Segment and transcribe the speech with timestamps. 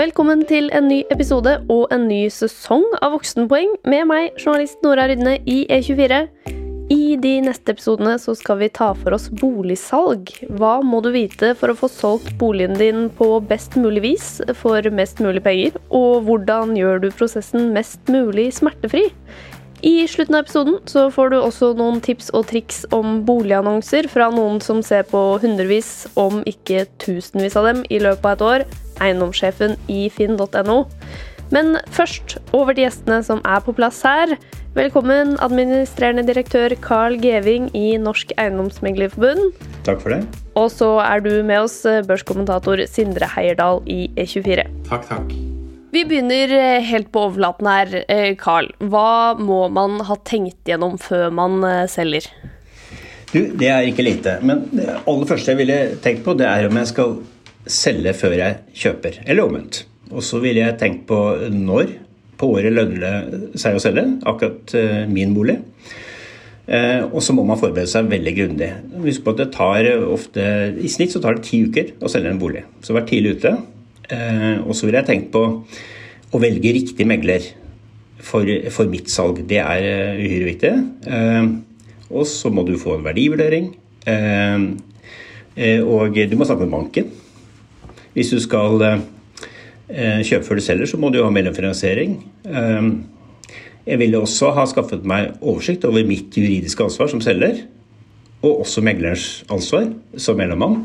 [0.00, 5.04] Velkommen til en ny episode og en ny sesong av Voksenpoeng med meg, journalist Nora
[5.10, 6.20] Rydne i E24.
[6.94, 10.32] I de neste episodene så skal vi ta for oss boligsalg.
[10.56, 14.32] Hva må du vite for å få solgt boligen din på best mulig vis
[14.62, 15.76] for mest mulig penger?
[15.92, 19.10] Og hvordan gjør du prosessen mest mulig smertefri?
[19.84, 24.32] I slutten av episoden så får du også noen tips og triks om boligannonser fra
[24.32, 28.70] noen som ser på hundrevis, om ikke tusenvis av dem i løpet av et år.
[29.00, 30.84] Eiendomssjefen i finn.no.
[31.50, 34.36] Men først over til gjestene som er på plass her.
[34.76, 39.56] Velkommen administrerende direktør Carl Geving i Norsk Eiendomsmeglerforbund.
[39.86, 40.22] Takk for det.
[40.54, 44.68] Og så er du med oss børskommentator Sindre Heierdal i E24.
[44.92, 45.40] Takk, takk.
[45.90, 48.68] Vi begynner eh, helt på overflaten her, eh, Carl.
[48.92, 52.28] Hva må man ha tenkt gjennom før man eh, selger?
[53.32, 54.36] Du, Det er ikke lite.
[54.46, 57.16] Men det aller første jeg ville tenkt på, det er om jeg skal
[57.72, 59.84] selge før jeg kjøper, eller omvendt.
[60.10, 61.18] Og så ville jeg tenkt på
[61.54, 61.96] når
[62.40, 64.72] på året lønner det seg å selge, akkurat
[65.12, 65.58] min bolig.
[67.12, 68.70] Og så må man forberede seg veldig grundig.
[69.04, 70.44] Husk på at det tar ofte,
[70.80, 72.62] I snitt så tar det ti uker å selge en bolig.
[72.86, 73.52] Så vær tidlig ute.
[74.10, 75.42] Eh, og så ville jeg tenkt på
[76.30, 77.44] å velge riktig megler
[78.20, 79.42] for, for mitt salg.
[79.48, 80.72] Det er eh, uhyre viktig.
[81.06, 81.50] Eh,
[82.10, 83.70] og så må du få en verdivurdering.
[85.80, 87.10] Og du må snakke med banken.
[88.14, 88.82] Hvis du skal
[89.90, 92.12] kjøpe før du selger, så må du jo ha mellomfinansiering.
[93.86, 97.64] Jeg ville også ha skaffet meg oversikt over mitt juridiske ansvar som selger,
[98.42, 99.88] og også meglerens ansvar
[100.20, 100.84] som mellommann.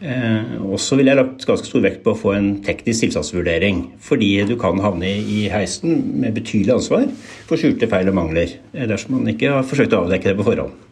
[0.00, 3.82] Eh, og så vil jeg lagt ganske stor vekt på å få en teknisk tilstandsvurdering.
[4.00, 7.04] Fordi du kan havne i heisen med betydelig ansvar
[7.48, 8.56] for skjulte feil og mangler.
[8.72, 10.89] Eh, dersom man ikke har forsøkt å avdekke det på forhånd.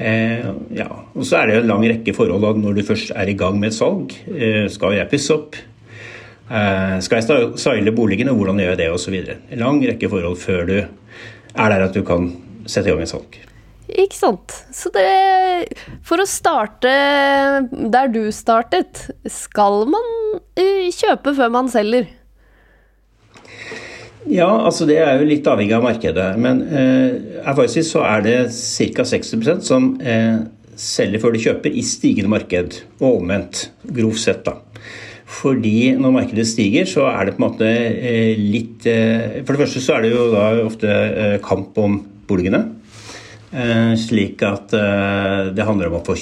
[0.00, 0.88] Eh, ja.
[1.12, 3.58] Og så er det en lang rekke forhold da, når du først er i gang
[3.60, 4.14] med et salg.
[4.32, 5.58] Eh, skal jeg pusse opp?
[6.50, 8.32] Eh, skal jeg style boligene?
[8.34, 9.18] hvordan gjør jeg det, osv.
[9.52, 12.30] En lang rekke forhold før du er der at du kan
[12.66, 13.40] sette i gang et salg.
[13.90, 14.54] Ikke sant.
[14.72, 15.74] Så det
[16.06, 16.90] For å starte
[17.70, 22.08] der du startet, skal man eh, kjøpe før man selger?
[24.28, 26.28] Ja, altså det er jo litt avhengig av markedet.
[26.40, 29.06] Men eh, erfaringsvis så er det ca.
[29.08, 30.42] 60% som eh,
[30.80, 33.68] selger før de kjøper i stigende marked, og omvendt.
[33.88, 34.58] Grovt sett, da.
[35.30, 39.62] Fordi når markedet stiger, så er det på en måte eh, litt eh, For det
[39.62, 42.64] første så er det jo da ofte eh, kamp om boligene.
[43.50, 46.18] Eh, slik at eh, det handler om å få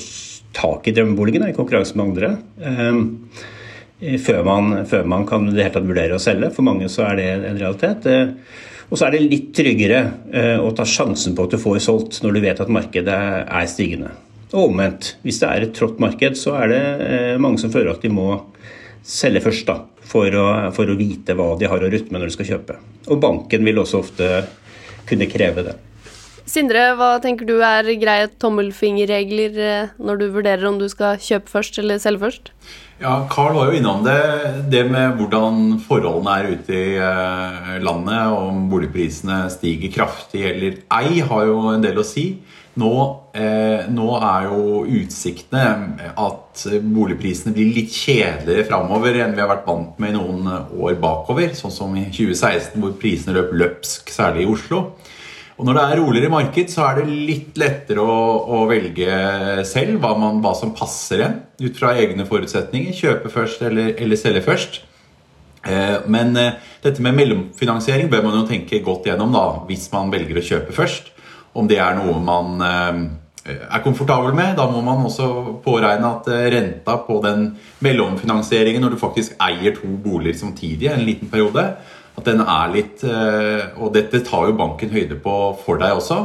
[0.56, 2.34] tak i drømmeboligene i konkurranse med andre.
[2.60, 3.48] Eh,
[3.98, 6.52] før man, før man kan det hele tatt vurdere å selge.
[6.54, 8.08] For mange så er det en realitet.
[8.88, 10.00] Og så er det litt tryggere
[10.62, 14.14] å ta sjansen på at du får solgt når du vet at markedet er stigende.
[14.54, 15.16] Og omvendt.
[15.26, 16.82] Hvis det er et trått marked, så er det
[17.42, 18.30] mange som føler at de må
[19.04, 19.68] selge først.
[19.68, 22.50] da, for å, for å vite hva de har å rutte med når de skal
[22.54, 22.78] kjøpe.
[23.12, 24.30] Og banken vil også ofte
[25.08, 25.76] kunne kreve det.
[26.48, 31.52] Sindre, hva tenker du er greie tommelfingerregler eh, når du vurderer om du skal kjøpe
[31.52, 32.52] først eller selge først?
[33.02, 34.16] Ja, Carl var jo innom det.
[34.72, 41.20] Det med hvordan forholdene er ute i eh, landet, om boligprisene stiger kraftig eller ei,
[41.20, 42.30] har jo en del å si.
[42.80, 42.94] Nå,
[43.36, 49.68] eh, nå er jo utsiktene at boligprisene blir litt kjedeligere framover enn vi har vært
[49.68, 50.48] vant med i noen
[50.80, 51.52] år bakover.
[51.58, 54.84] Sånn som i 2016, hvor prisene løp løpsk, særlig i Oslo.
[55.58, 58.18] Og Når det er roligere marked, så er det litt lettere å,
[58.54, 59.08] å velge
[59.66, 62.94] selv hva, man, hva, som passer en ut fra egne forutsetninger.
[62.94, 64.80] Kjøpe først eller, eller selge først.
[65.66, 70.14] Eh, men eh, dette med mellomfinansiering bør man jo tenke godt gjennom da, hvis man
[70.14, 71.10] velger å kjøpe først.
[71.58, 73.02] Om det er noe man eh,
[73.48, 74.56] er komfortabel med.
[74.58, 75.28] Da må man også
[75.64, 77.50] påregne at eh, renta på den
[77.84, 81.64] mellomfinansieringen når du faktisk eier to boliger samtidig en liten periode,
[82.18, 86.18] at den er litt eh, Og dette tar jo banken høyde på for deg også.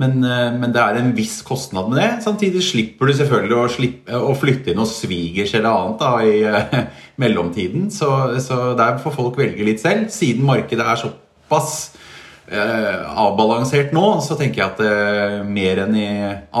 [0.00, 2.08] Men, eh, men, det er en viss kostnad med det.
[2.24, 6.82] Samtidig slipper du selvfølgelig å, slippe, å flytte inn hos svigers eller annet da, i
[7.22, 7.90] mellomtiden.
[7.94, 8.08] Så,
[8.42, 10.08] så, der får folk velge litt selv.
[10.14, 11.76] Siden markedet er såpass
[12.50, 16.10] eh, avbalansert nå, så tenker jeg at eh, mer enn i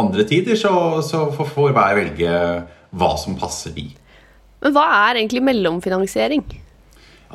[0.04, 2.40] andre tider så, så får hver velge
[2.94, 3.88] hva som passer de.
[4.62, 6.44] Men hva er egentlig mellomfinansiering?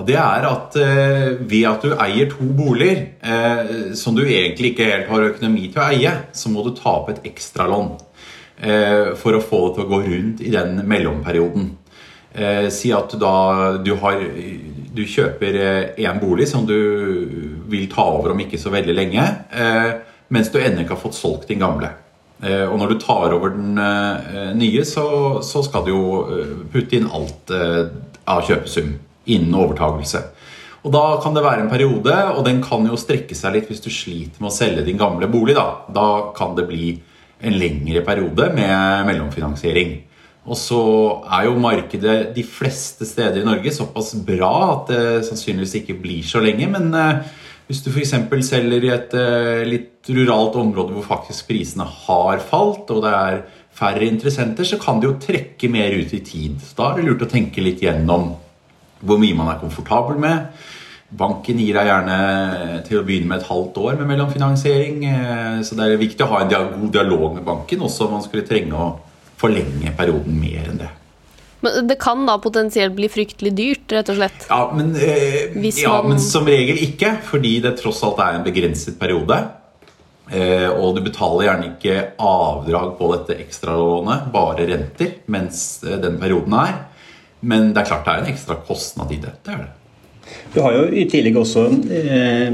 [0.07, 4.87] Det er at eh, ved at du eier to boliger eh, som du egentlig ikke
[4.87, 7.91] helt har økonomi til å eie, så må du ta opp et ekstralån
[8.63, 11.75] eh, for å få det til å gå rundt i den mellomperioden.
[12.69, 13.31] Si at da
[13.81, 14.19] du, har,
[14.93, 15.55] du kjøper
[15.97, 16.75] én bolig som du
[17.67, 19.23] vil ta over om ikke så veldig lenge,
[20.29, 21.89] mens du ennå ikke har fått solgt din gamle.
[22.45, 23.73] Og når du tar over den
[24.61, 25.07] nye, så,
[25.41, 26.05] så skal du jo
[26.69, 28.93] putte inn alt av kjøpesum
[29.35, 30.23] innen overtagelse.
[30.79, 33.83] Og Da kan det være en periode, og den kan jo strekke seg litt hvis
[33.83, 35.57] du sliter med å selge din gamle bolig.
[35.57, 36.93] Da, da kan det bli
[37.39, 39.97] en lengre periode med mellomfinansiering.
[40.49, 40.81] Og så
[41.27, 46.25] er jo markedet de fleste steder i Norge såpass bra at det sannsynligvis ikke blir
[46.25, 46.69] så lenge.
[46.71, 47.21] Men eh,
[47.67, 48.15] hvis du f.eks.
[48.47, 53.41] selger i et eh, litt ruralt område hvor faktisk prisene har falt, og det er
[53.79, 56.57] færre interessenter, så kan det jo trekke mer ut i tid.
[56.63, 58.31] Så da er det lurt å tenke litt gjennom
[59.01, 60.65] hvor mye man er komfortabel med.
[61.09, 62.17] Banken gir deg gjerne
[62.85, 65.03] til å begynne med et halvt år med mellomfinansiering.
[65.09, 68.25] Eh, så det er viktig å ha en god dialog med banken også om man
[68.25, 68.91] skulle trenge å
[69.39, 70.89] forlenge perioden mer enn det.
[71.59, 74.45] Men det kan da potensielt bli fryktelig dyrt, rett og slett?
[74.47, 78.99] Ja, men, eh, ja, men som regel ikke, fordi det tross alt er en begrenset
[78.99, 79.41] periode.
[80.29, 86.19] Eh, og du betaler gjerne ikke avdrag på dette ekstralånet, bare renter, mens eh, den
[86.21, 86.75] perioden er.
[87.41, 89.35] Men det er klart det er en ekstra kostnad i det.
[89.45, 89.73] det er det.
[90.53, 92.49] Du har jo i tillegg også eh,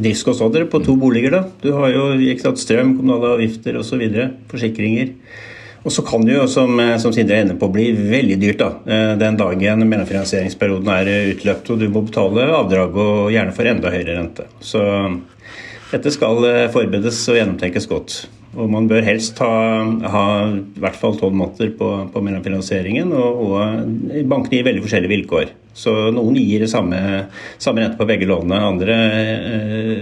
[0.00, 1.36] driftskostnader på to boliger.
[1.36, 1.42] da.
[1.62, 2.10] Du har jo
[2.40, 4.04] sant, strøm, kommunale avgifter osv.
[4.50, 5.14] Forsikringer.
[5.80, 8.60] Og så kan det jo, som, eh, som Sindre er inne på, bli veldig dyrt
[8.60, 8.70] da.
[8.84, 13.92] Eh, den dagen mellomfinansieringsperioden er utløpt og du må betale avdrag og gjerne for enda
[13.92, 14.48] høyere rente.
[14.60, 14.82] Så
[15.90, 18.20] dette skal eh, forberedes og gjennomtenkes godt.
[18.58, 19.54] Og man bør helst ha,
[20.10, 23.12] ha i hvert fall tolv måneder på, på mellomfinansieringen.
[23.14, 25.52] Og, og bankene gir veldig forskjellige vilkår.
[25.80, 26.98] Så noen gir samme,
[27.62, 30.00] samme rente på begge lånene, andre eh,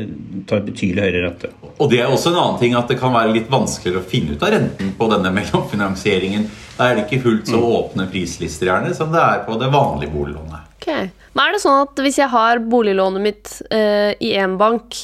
[0.49, 1.51] tar betydelig høyere rente.
[1.77, 4.35] Og det er også en annen ting at det kan være litt vanskeligere å finne
[4.35, 6.49] ut av renten på denne mellomfinansieringen.
[6.79, 7.69] Da er det ikke fullt så mm.
[7.83, 10.65] åpne prislister gjerne som det er på det vanlige boliglånet.
[10.79, 11.11] Okay.
[11.35, 14.97] Men er det sånn at hvis jeg har boliglånet mitt eh, i én bank,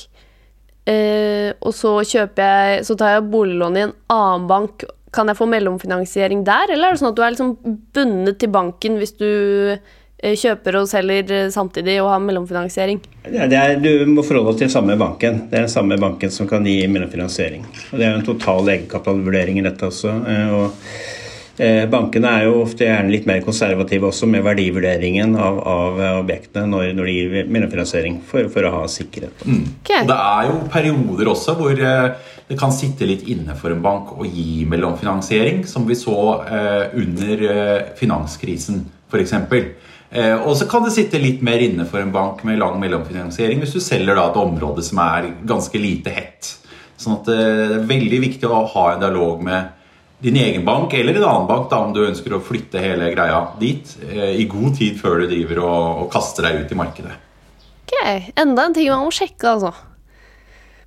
[0.91, 4.85] eh, og så kjøper jeg Så tar jeg boliglån i en annen bank,
[5.15, 7.53] kan jeg få mellomfinansiering der, eller er det sånn at du er liksom
[7.95, 9.29] bundet til banken hvis du
[10.25, 13.01] Eh, kjøper og selger eh, samtidig og har mellomfinansiering?
[13.29, 15.43] Er, du må forholde deg til samme banken.
[15.51, 17.67] Det er den samme banken som kan gi mellomfinansiering.
[17.91, 20.15] Og det er en total egenkapitalvurdering i dette også.
[20.31, 21.24] Eh, og
[21.55, 26.89] Bankene er jo ofte gjerne litt mer konservative også med verdivurderingen av, av objektene når,
[26.99, 29.45] når, de gir mellomfinansiering, for, for, å ha sikkerhet.
[29.47, 29.61] Mm.
[29.85, 30.03] Okay.
[30.03, 34.17] Og det er jo perioder også hvor det kan sitte litt inne for en bank
[34.19, 39.35] å gi mellomfinansiering, som vi så eh, under eh, finanskrisen f.eks.
[40.15, 43.63] Eh, og så kan det sitte litt mer inne for en bank med lang mellomfinansiering
[43.63, 46.53] hvis du selger da et område som er ganske lite hett.
[47.01, 47.41] Sånn at eh,
[47.71, 49.74] det er veldig viktig å ha en dialog med
[50.25, 53.43] din egen bank eller en annen bank da, om du ønsker å flytte hele greia
[53.61, 57.17] dit eh, i god tid før du driver og, og kaster deg ut i markedet.
[57.85, 57.99] Ok,
[58.41, 59.75] Enda en ting man må sjekke, altså.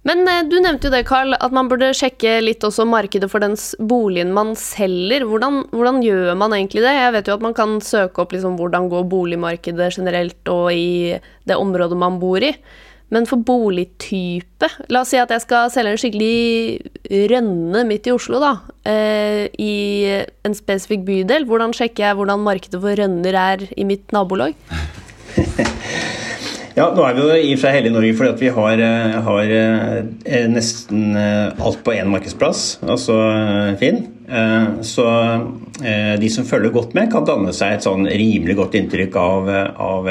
[0.08, 3.44] Men eh, du nevnte jo det, Carl, at man burde sjekke litt også markedet for
[3.44, 3.54] den
[3.90, 5.28] boligen man selger.
[5.30, 6.96] Hvordan, hvordan, gjør man egentlig det?
[6.98, 11.18] Jeg vet jo at man kan søke opp liksom hvordan går boligmarkedet generelt og i
[11.48, 12.56] det området man bor i.
[13.14, 18.12] Men for boligtype La oss si at jeg skal selge en skikkelig rønne midt i
[18.12, 18.54] Oslo, da.
[18.88, 19.74] Eh, I
[20.48, 21.48] en spesifikk bydel.
[21.48, 24.58] Hvordan sjekker jeg hvordan markedet for rønner er i mitt nabolag?
[26.78, 29.54] Ja, nå er vi jo i og for seg Norge fordi vi har, eh, har
[29.56, 33.16] eh, nesten eh, alt på én markedsplass, altså
[33.82, 34.04] Finn.
[34.84, 35.04] Så
[35.80, 39.48] de som følger godt med, kan danne seg et sånn rimelig godt inntrykk av,
[39.80, 40.10] av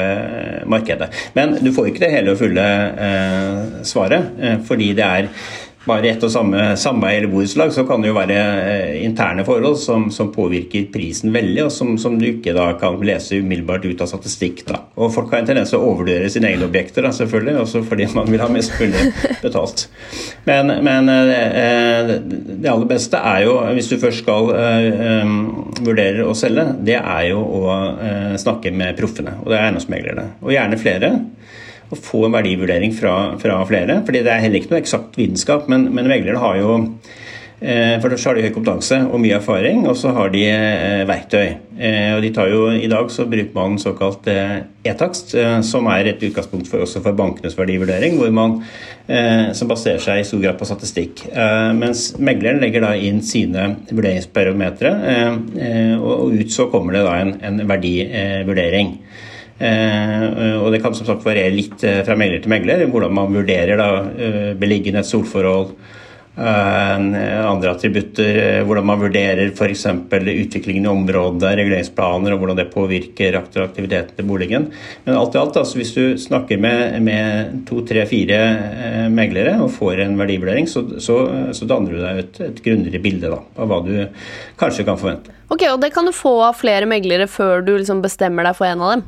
[0.73, 1.11] markedet.
[1.37, 2.65] Men du får ikke det hele og fulle
[3.85, 4.31] svaret,
[4.65, 5.29] fordi det er
[5.87, 9.77] bare ett og samme sameie eller borettslag, så kan det jo være eh, interne forhold
[9.81, 14.03] som, som påvirker prisen veldig, og som, som, du ikke da kan lese umiddelbart ut
[14.03, 14.63] av statistikk.
[14.67, 14.81] Da.
[14.97, 18.09] Og Folk har en tendens til å overvurdere sine egne objekter, da, selvfølgelig, også fordi
[18.17, 19.11] man vil ha mest mulig
[19.45, 19.87] betalt.
[20.47, 24.51] Men, men eh, det aller beste er jo, hvis du først skal
[25.83, 27.77] vurdere å selge, det er jo å
[28.39, 29.37] snakke med proffene.
[29.43, 30.29] Og det er eiendomsmeglerne.
[30.43, 31.11] Og gjerne flere
[31.87, 34.01] å få en verdivurdering fra, fra, flere.
[34.05, 36.73] fordi det er heller ikke noe eksakt vitenskap, men, men meglerne har jo
[37.61, 41.05] eh, for så har de høy kompetanse og mye erfaring, og så har de eh,
[41.07, 41.45] verktøy.
[41.77, 45.35] Eh, og de tar jo, I dag så bruker man såkalt e-takst,
[45.67, 48.59] som er et utgangspunkt for, også for bankenes verdivurdering, hvor man,
[49.55, 51.21] som baserer seg i stor grad på statistikk.
[51.75, 54.91] Mens megleren legger da inn sine vurderingsbarometere,
[55.99, 58.95] og ut så kommer det da en, en verdivurdering.
[59.57, 63.33] Eh, og det kan som sagt variere litt eh, fra megler til megler, hvordan man
[63.33, 65.77] vurderer da, eh, beliggenhet, solforhold,
[66.37, 69.87] andre attributter, hvordan man vurderer f.eks.
[70.13, 74.67] utviklingen i området, reguleringsplaner og hvordan det påvirker aktiviteten til boligen.
[75.07, 78.37] Men alt i alt, altså, hvis du snakker med, med to, tre, fire
[79.09, 81.17] meglere og får en verdivurdering, så, så,
[81.57, 83.93] så danner du deg et, et grundigere bilde da, av hva du
[84.61, 85.33] kanskje kan forvente.
[85.49, 88.69] Ok, Og det kan du få av flere meglere før du liksom bestemmer deg for
[88.69, 89.07] en av dem?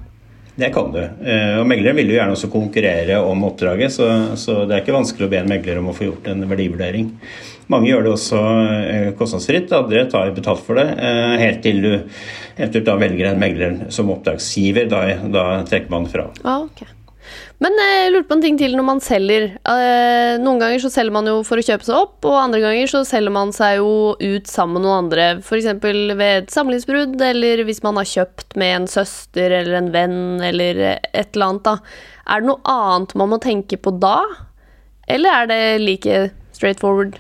[0.60, 1.00] Det kan du.
[1.00, 5.30] Og Megleren vil jo gjerne også konkurrere om oppdraget, så, så, det er ikke vanskelig
[5.30, 7.14] å be en megler om å få gjort en verdivurdering.
[7.72, 8.44] Mange gjør det også
[9.16, 10.88] kostnadsfritt, andre tar betalt for det,
[11.40, 11.92] helt til du
[12.60, 14.90] eventuelt da velger en megler som oppdragsgiver.
[14.92, 16.28] Da, da trekker man fra.
[16.44, 16.90] Ah, okay.
[17.60, 19.50] Men eh, jeg lurte på en ting til når man selger.
[19.68, 22.92] Eh, noen ganger så selger man jo for å kjøpe seg opp, og andre ganger
[22.92, 25.28] så selger man seg jo ut sammen med noen andre.
[25.44, 25.68] F.eks.
[25.84, 30.84] ved et samlivsbrudd, eller hvis man har kjøpt med en søster eller en venn eller
[30.88, 31.68] et eller annet.
[31.68, 31.76] da.
[32.32, 34.22] Er det noe annet man må tenke på da,
[35.12, 37.20] eller er det like straightforward?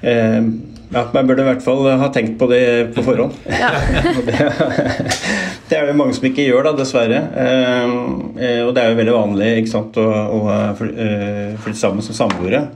[0.00, 0.42] Eh,
[0.90, 2.62] ja, Man burde i hvert fall ha tenkt på det
[2.96, 3.34] på forhånd.
[3.44, 3.70] Ja.
[5.68, 7.22] det, er det mange som ikke gjør, da, dessverre.
[7.44, 7.94] Eh,
[8.40, 12.68] eh, og det er jo veldig vanlig ikke sant, å, å flytte sammen som samboere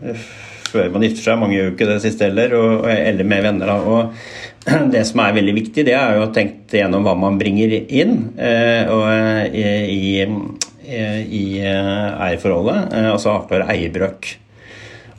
[0.73, 1.41] før man gifter seg.
[1.41, 3.73] Mange gjør jo ikke det siste heller, og, eller med venner.
[3.73, 3.79] Da.
[3.81, 7.75] Og det som er veldig viktig, det er jo å tenke gjennom hva man bringer
[7.93, 9.05] inn og,
[9.53, 10.95] i, i,
[11.29, 12.97] i eierforholdet.
[13.13, 14.33] Altså avklare eierbrøk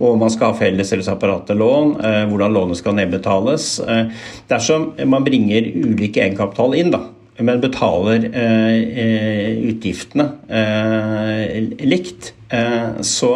[0.04, 3.80] og man skal ha felles eller separate lån, eh, hvordan lånet skal nedbetales.
[3.80, 4.06] Eh,
[4.52, 7.02] dersom man bringer ulik egenkapital inn, da,
[7.40, 10.30] men betaler eh, utgiftene
[11.82, 12.34] likt,
[13.02, 13.30] så,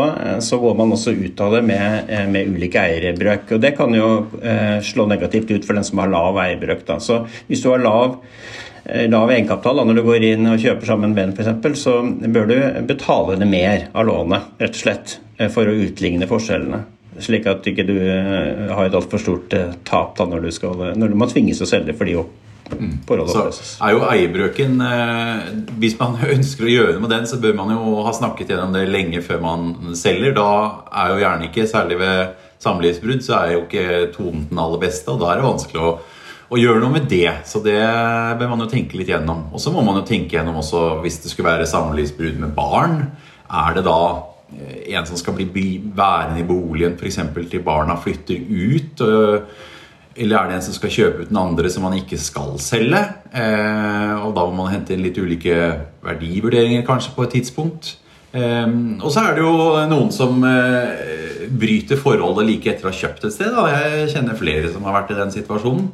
[0.45, 3.55] så, går man også ut av det med, med ulike eierbrøk.
[3.55, 4.09] Og det kan jo
[4.86, 6.83] slå negativt ut for den som har lav eierbrøk.
[6.86, 7.00] Da.
[7.01, 8.19] Så hvis du har lav
[9.12, 12.58] lav egenkapital når du går inn og kjøper sammen en venn f.eks., så bør du
[12.88, 15.17] betale det mer av lånet, rett og slett.
[15.38, 16.84] Eh, for å utligne forskjellene.
[17.22, 20.84] Slik at ikke du ikke har et altfor stort eh, tap da, når, du skal,
[20.98, 22.20] når man tvinges å selge fordi
[22.67, 22.98] Mm.
[23.08, 23.46] Så
[23.79, 25.44] er jo eierbrøken eh,
[25.79, 28.74] Hvis man ønsker å gjøre noe med den, så bør man jo ha snakket gjennom
[28.75, 30.34] det lenge før man selger.
[30.36, 30.50] Da
[30.91, 33.86] er jo gjerne ikke, særlig ved samlivsbrudd, så er jo ikke
[34.17, 35.08] tonen den aller beste.
[35.13, 35.94] Og da er det vanskelig å,
[36.48, 37.27] å, gjør noe med det.
[37.50, 37.80] Så det
[38.39, 39.48] bør man jo tenke litt gjennom.
[39.51, 43.01] Og så må man jo tenke gjennom også hvis det skulle være samlivsbrudd med barn.
[43.48, 44.00] Er det da
[44.56, 47.20] Eh, en som skal bli værende i boligen f.eks.
[47.51, 49.01] til barna flytter ut.
[49.01, 49.66] Eh,
[50.18, 53.04] eller er det en som skal kjøpe ut den andre som man ikke skal selge?
[53.34, 55.58] Eh, og da må man hente inn litt ulike
[56.06, 57.98] verdivurderinger kanskje på et tidspunkt.
[58.38, 59.54] Og så er det jo
[59.89, 60.44] noen som
[61.58, 63.56] bryter forholdet like etter å ha kjøpt et sted.
[63.72, 65.88] Jeg kjenner flere som har vært i den situasjonen.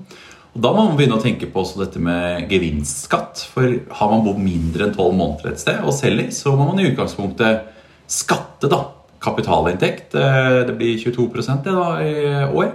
[0.54, 3.42] Og Da må man begynne å tenke på også dette med gevinstskatt.
[3.56, 6.82] For har man bodd mindre enn tolv måneder et sted og selger, så må man
[6.82, 7.72] i utgangspunktet
[8.14, 8.84] skatte da,
[9.24, 10.14] kapitalinntekt.
[10.14, 11.30] Eh, det blir 22
[11.66, 12.14] det da i
[12.54, 12.74] år.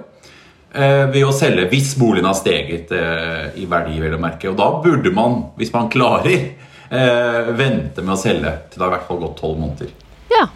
[0.73, 4.51] Eh, ved å selge hvis boligen har steget eh, i verdi, vel å merke.
[4.51, 6.51] Og da burde man, hvis man klarer,
[6.89, 9.91] vente med å selge til det har i hvert fall gått tolv måneder.
[10.33, 10.47] Ja,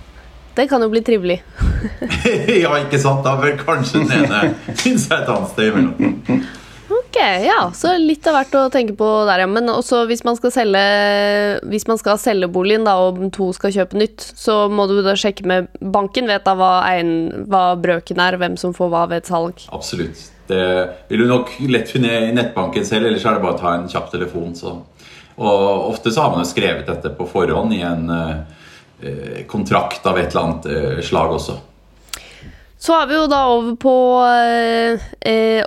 [0.57, 1.43] det kan jo bli trivelig.
[2.62, 3.21] ja, ikke sant?
[3.26, 6.41] Da bør kanskje den ene finne seg et annet sted imellom.
[7.12, 9.49] Ok, ja, Så litt av hvert å tenke på der, ja.
[9.50, 10.81] Men også hvis man skal selge
[11.69, 15.12] Hvis man skal selge boligen, da, og to skal kjøpe nytt, så må du da
[15.19, 19.21] sjekke med banken, vet da hva, en, hva brøken er, hvem som får hva ved
[19.21, 19.61] et salg.
[19.76, 20.23] Absolutt.
[20.49, 20.64] Det
[21.11, 23.88] vil du nok lett finne i nettbanken selv, ellers er det bare å ta en
[23.92, 24.57] kjapp telefon.
[24.57, 24.73] Så.
[25.37, 30.16] Og ofte så har man jo skrevet dette på forhånd i en eh, kontrakt av
[30.16, 31.59] et eller annet eh, slag også.
[32.83, 33.95] Så er vi jo da over på
[34.27, 35.62] eh, eh,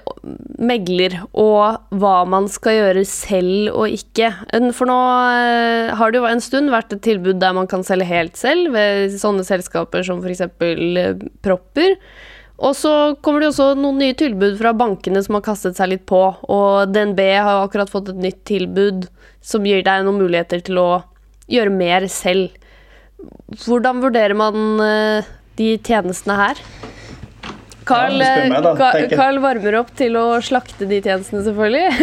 [0.60, 4.34] megler og hva man skal gjøre selv og ikke.
[4.76, 4.98] For nå
[5.32, 8.74] eh, har det jo en stund vært et tilbud der man kan selge helt selv,
[8.76, 10.44] ved sånne selskaper som f.eks.
[10.44, 11.96] Eh, Propper.
[12.56, 12.92] Og så
[13.24, 16.20] kommer det også noen nye tilbud fra bankene som har kastet seg litt på.
[16.52, 19.08] Og DNB har akkurat fått et nytt tilbud
[19.44, 20.90] som gir deg noen muligheter til å
[21.52, 22.52] gjøre mer selv.
[23.64, 26.64] Hvordan vurderer man eh, de tjenestene her?
[27.86, 28.72] Carl, ja, meg, da,
[29.14, 31.92] Carl varmer opp til å slakte de tjenestene, selvfølgelig.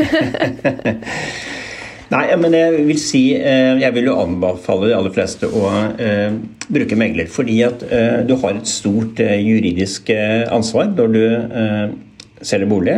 [2.13, 5.63] Nei, men jeg vil si eh, Jeg vil jo anbefale de aller fleste å
[5.97, 6.33] uh,
[6.69, 7.25] bruke megler.
[7.33, 10.13] Fordi at uh, du har et stort juridisk
[10.53, 11.25] ansvar når du
[12.43, 12.97] selger bolig.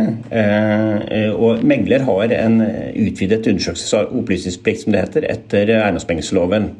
[1.37, 2.55] Og megler har en
[2.97, 6.71] utvidet undersøkelses- og opplysningsplikt, som det heter, etter eiendomsmeglerloven.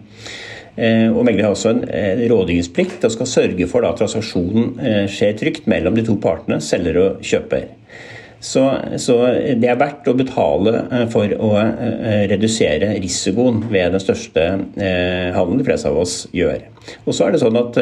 [0.75, 1.85] Eh, og megler har også en
[2.27, 6.99] rådgivningsplikt og skal sørge for at transaksjonen eh, skjer trygt mellom de to partene, selger
[6.99, 7.69] og kjøper.
[8.45, 8.61] Så,
[9.01, 9.15] så,
[9.57, 11.53] det er verdt å betale eh, for å
[12.33, 16.67] redusere risikoen ved den største handelen de fleste av oss gjør.
[17.05, 17.81] Og så er det sånn at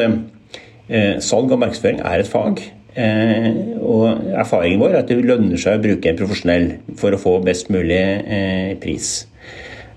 [1.24, 2.60] salg og markedsføring er et fag.
[2.94, 6.66] Og erfaringen vår er at det lønner seg å bruke en profesjonell
[7.00, 8.02] for å få best mulig
[8.84, 9.24] pris.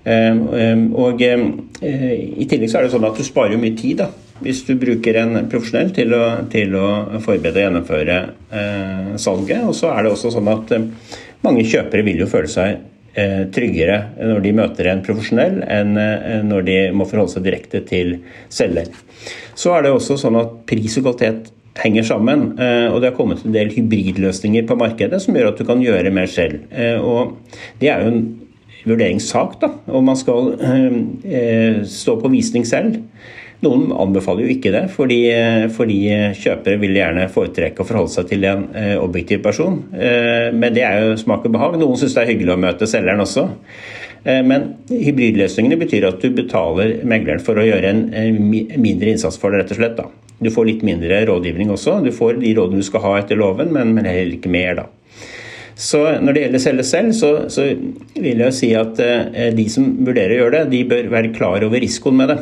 [0.04, 1.48] Ehm, ehm, og ehm,
[1.82, 4.08] I tillegg så er det sånn at du sparer mye tid da,
[4.42, 6.88] hvis du bruker en profesjonell til å, til å
[7.24, 8.18] forberede og gjennomføre
[8.54, 9.64] eh, salget.
[9.66, 10.74] Og så er det også sånn at
[11.44, 12.86] mange kjøpere vil jo føle seg
[13.50, 15.96] tryggere når de møter en profesjonell, enn
[16.46, 18.12] når de må forholde seg direkte til
[18.52, 18.92] selger.
[19.58, 21.48] Så er det også sånn at pris og kvalitet
[21.82, 22.44] henger sammen.
[22.60, 26.14] Og det har kommet en del hybridløsninger på markedet som gjør at du kan gjøre
[26.14, 26.68] mer selv.
[27.02, 27.34] Og
[27.82, 28.22] det er jo en
[28.86, 30.52] vurderingssak da, om man skal
[31.88, 33.00] stå på visning selv.
[33.64, 35.18] Noen anbefaler jo ikke det, fordi,
[35.74, 35.96] fordi,
[36.38, 39.80] kjøpere vil gjerne foretrekke å forholde seg til en eh, objektiv person.
[39.98, 41.74] Eh, men det er jo smak og behag.
[41.80, 43.48] Noen syns det er hyggelig å møte selgeren også.
[44.22, 49.50] Eh, men hybridløsningene betyr at du betaler megleren for å gjøre en mindre innsats for
[49.50, 49.98] det, rett og slett.
[49.98, 50.06] Da.
[50.38, 51.98] Du får litt mindre rådgivning også.
[52.06, 54.86] Du får de rådene du skal ha etter loven, men, men heller ikke mer, da.
[55.78, 57.68] Så Når det gjelder selge selv, så, så
[58.18, 58.98] vil jeg si at
[59.54, 62.38] de som vurderer å gjøre det, de bør være klar over risikoen med det.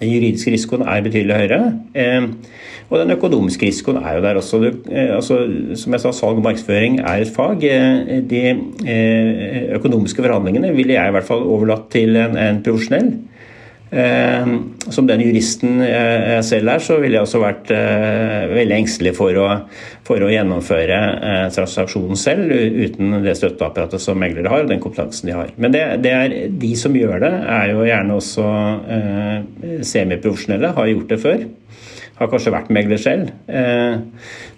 [0.00, 1.58] Den juridiske risikoen er betydelig høyere.
[1.94, 2.26] Eh,
[2.90, 4.60] og den økonomiske risikoen er jo der også.
[4.62, 5.42] Du, altså,
[5.76, 7.66] som jeg sa, salg og markedsføring er et fag.
[7.68, 8.40] Eh, de
[9.76, 13.12] økonomiske forhandlingene ville jeg i hvert fall overlatt til en, en profesjonell.
[13.90, 17.72] Som den juristen jeg selv er, så ville jeg også vært
[18.52, 19.46] veldig engstelig for å,
[20.06, 20.98] for å gjennomføre
[21.56, 25.50] transaksjonen selv uten det støtteapparatet som meglere har, og den kompetansen de har.
[25.58, 28.46] Men det, det er, de som gjør det, er jo gjerne også
[29.90, 31.44] semiprofesjonelle, har gjort det før
[32.20, 33.30] har kanskje vært megler selv.
[33.48, 34.00] Eh,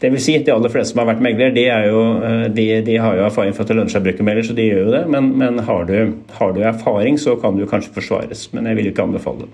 [0.03, 2.97] det vil si, De aller fleste som har vært megler, de, jo, eh, de, de
[2.99, 4.95] har jo erfaring for at det lønner seg å bruke megler, så de gjør jo
[4.97, 5.03] det.
[5.15, 8.49] Men, men har, du, har, du, erfaring, så kan du kanskje forsvares.
[8.57, 9.53] Men jeg vil ikke anbefale det.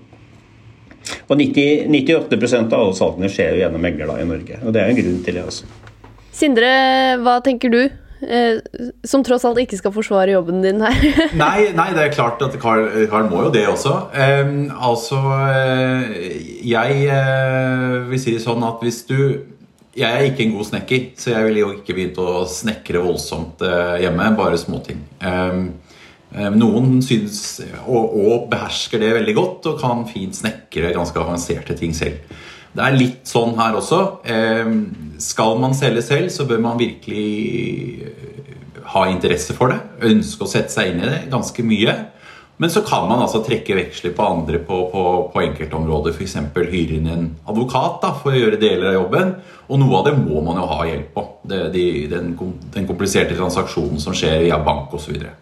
[1.29, 4.57] Og 90, 98% av alle salgene skjer jo gjennom megler da i Norge.
[4.63, 5.69] Og det er en grunn til det også.
[6.39, 6.69] Sindre,
[7.21, 7.81] hva tenker du?
[8.21, 8.59] Eh,
[9.07, 10.97] som tross alt ikke skal forsvare jobben din her.
[11.43, 13.95] nei, nei, det er klart at Carl, Carl må jo det også.
[14.11, 15.21] Eh, altså
[16.67, 19.19] Jeg eh, vil si det sånn at hvis du
[19.99, 23.63] Jeg er ikke en god snekker, så jeg ville jo ikke begynt å snekre voldsomt
[23.65, 24.27] eh, hjemme.
[24.37, 25.01] Bare småting.
[25.19, 27.39] Eh, noen syns
[27.87, 32.21] og, og behersker det veldig godt og kan fint snekre ganske avanserte ting selv.
[32.75, 33.99] Det er litt sånn her også.
[35.19, 37.25] Skal man selge selv, så bør man virkelig
[38.07, 38.53] eh,
[38.93, 39.79] ha interesse for det.
[40.09, 41.95] Ønske å sette seg inn i det ganske mye.
[42.59, 46.11] Men så kan man altså trekke veksler på andre på, på, på enkeltområder.
[46.11, 46.35] F.eks.
[46.55, 49.31] hyre inn en advokat da, for å gjøre deler av jobben.
[49.69, 51.23] Og noe av det må man jo ha hjelp på.
[51.47, 52.33] Det, de, den,
[52.73, 55.05] den, kompliserte transaksjonen som skjer via bank osv.
[55.05, 55.33] Så, videre.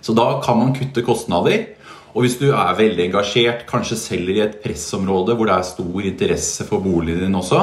[0.00, 1.66] så da kan man kutte kostnader.
[2.12, 6.08] Og hvis du er veldig engasjert, kanskje selger i et pressområde hvor det er stor
[6.10, 7.60] interesse for boligen din også,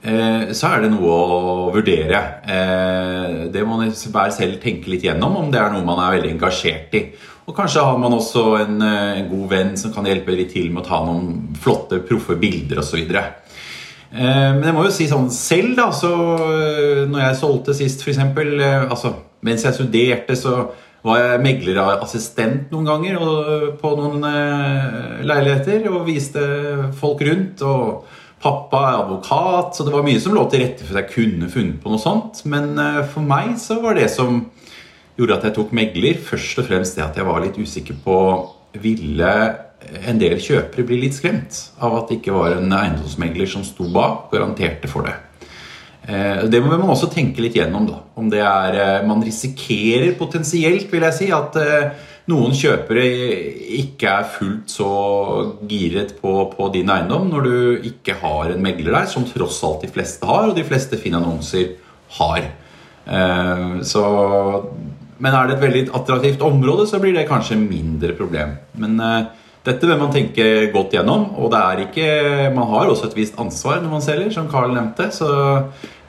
[0.00, 2.22] eh, så er det noe å vurdere.
[2.48, 6.16] Eh, det må man hver selv tenke litt gjennom om det er noe man er
[6.16, 7.04] veldig engasjert i.
[7.44, 10.70] Og kanskje har man også en, eh, en god venn som kan hjelpe litt til
[10.72, 13.04] med å ta noen flotte, proffe bilder osv.
[14.14, 16.08] Men jeg må jo si sånn selv, da, så
[17.10, 18.20] når jeg solgte sist, f.eks.
[18.86, 19.10] Altså,
[19.42, 20.68] mens jeg studerte, så
[21.04, 23.18] var jeg meglerassistent noen ganger
[23.80, 26.44] på noen eh, leiligheter og viste
[26.96, 27.64] folk rundt.
[27.64, 28.06] og
[28.44, 31.48] Pappa er advokat, så det var mye som lå til rette for at jeg kunne
[31.52, 32.42] funnet på noe sånt.
[32.48, 34.46] Men eh, for meg så var det som
[35.18, 38.18] gjorde at jeg tok megler, først og fremst det at jeg var litt usikker på
[38.82, 39.34] Ville
[40.08, 43.86] en del kjøpere bli litt skremt av at det ikke var en eiendomsmegler som sto
[43.92, 45.14] bak, garanterte for det.
[46.04, 47.86] Eh, det må man også tenke litt gjennom.
[47.88, 53.04] da Om det er eh, Man risikerer potensielt, vil jeg si, at eh, noen kjøpere
[53.80, 54.90] ikke er fullt så
[55.68, 59.84] giret på, på din eiendom når du ikke har en megler der, som tross alt
[59.84, 61.74] de fleste har, og de fleste Finn-annonser
[62.16, 62.46] har.
[63.84, 64.02] Så,
[65.20, 68.54] men er det et veldig attraktivt område, så blir det kanskje mindre problem.
[68.80, 68.96] Men
[69.64, 72.08] dette bør man tenke godt gjennom, og det er ikke,
[72.52, 75.06] man har også et visst ansvar når man selger, som Carl nevnte.
[75.14, 75.28] Så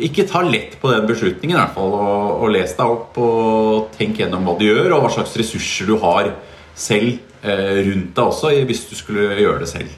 [0.04, 3.94] ikke ta lett på den beslutningen, i hvert fall, og, og les deg opp og
[3.96, 6.34] tenk gjennom hva du gjør, og hva slags ressurser du har
[6.76, 7.14] selv
[7.48, 9.96] eh, rundt deg også, hvis du skulle gjøre det selv.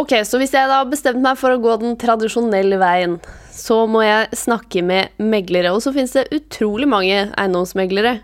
[0.00, 3.16] Ok, så hvis jeg da har bestemt meg for å gå den tradisjonelle veien,
[3.52, 5.72] så må jeg snakke med meglere.
[5.72, 8.18] Og så finnes det utrolig mange eiendomsmeglere.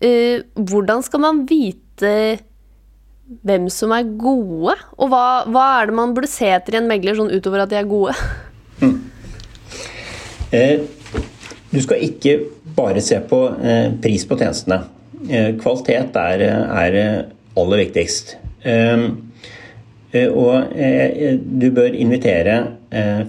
[0.00, 2.14] Uh, hvordan skal man vite
[3.46, 4.74] hvem som er gode?
[4.98, 7.72] Og hva, hva, er det man burde se etter i en megler, sånn utover at
[7.72, 8.16] de er gode?
[8.80, 8.96] Mm.
[10.56, 10.80] Eh,
[11.70, 12.40] du skal ikke
[12.74, 14.80] bare se på eh, pris på tjenestene.
[15.28, 16.96] Eh, kvalitet er, er,
[17.60, 18.34] aller viktigst.
[18.64, 19.04] Eh,
[20.16, 20.74] eh, og
[21.60, 22.60] du bør invitere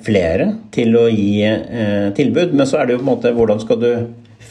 [0.01, 1.45] flere til å gi
[2.17, 3.91] tilbud, men så er det jo på en måte hvordan skal du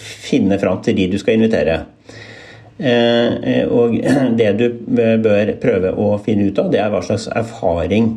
[0.00, 1.82] finne fram til de du skal invitere.
[2.80, 3.98] Eh, og
[4.40, 8.10] det du bør prøve å finne ut av, det er hva slags erfaring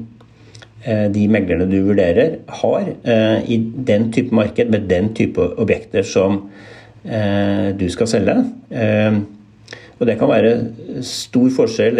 [0.85, 6.07] eh, de meglerne du vurderer, har eh, i den type marked med den type objekter
[6.07, 6.47] som
[7.03, 8.33] du skal selge.
[9.99, 10.53] Og det kan være
[11.03, 11.97] stor forskjell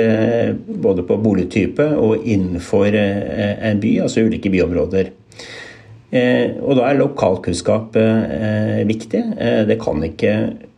[0.79, 5.09] både på boligtype og innenfor en by, altså ulike byområder.
[6.13, 7.95] Og da er lokalkunnskap
[8.85, 9.21] viktig.
[9.65, 10.33] Det kan ikke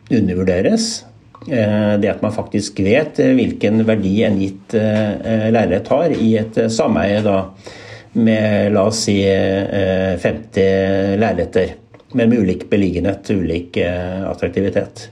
[0.08, 1.04] undervurderes.
[1.46, 7.42] Det at man faktisk vet hvilken verdi en gitt leilighet har i et sameie da,
[8.16, 11.76] med la oss si 50 leiligheter.
[12.16, 15.10] Men med ulik beliggenhet, ulik attraktivitet.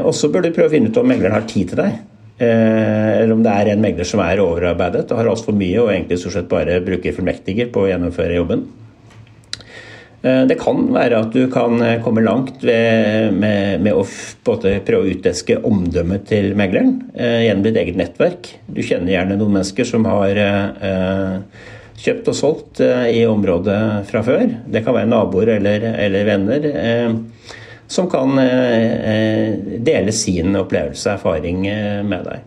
[0.00, 2.00] Og så bør du prøve å finne ut om megleren har tid til deg.
[2.40, 6.16] Eller om det er en megler som er overarbeidet og har altfor mye og egentlig
[6.22, 8.64] stort sett bare bruker fullmektiger på å gjennomføre jobben.
[10.20, 14.04] Det kan være at du kan komme langt ved, med, med, å
[14.44, 18.50] prøve å utdeske omdømmet til megleren gjennom ditt eget nettverk.
[18.68, 20.36] Du kjenner gjerne noen mennesker som har
[22.00, 23.80] kjøpt og solgt i området
[24.12, 24.44] fra før.
[24.68, 26.68] Det kan være naboer eller, eller venner
[27.88, 28.36] som kan
[29.88, 31.64] dele sin opplevelse og erfaring
[32.12, 32.44] med deg.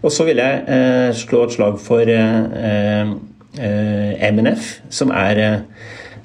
[0.00, 2.16] Og så vil jeg slå et slag for
[3.60, 5.44] MNF, som er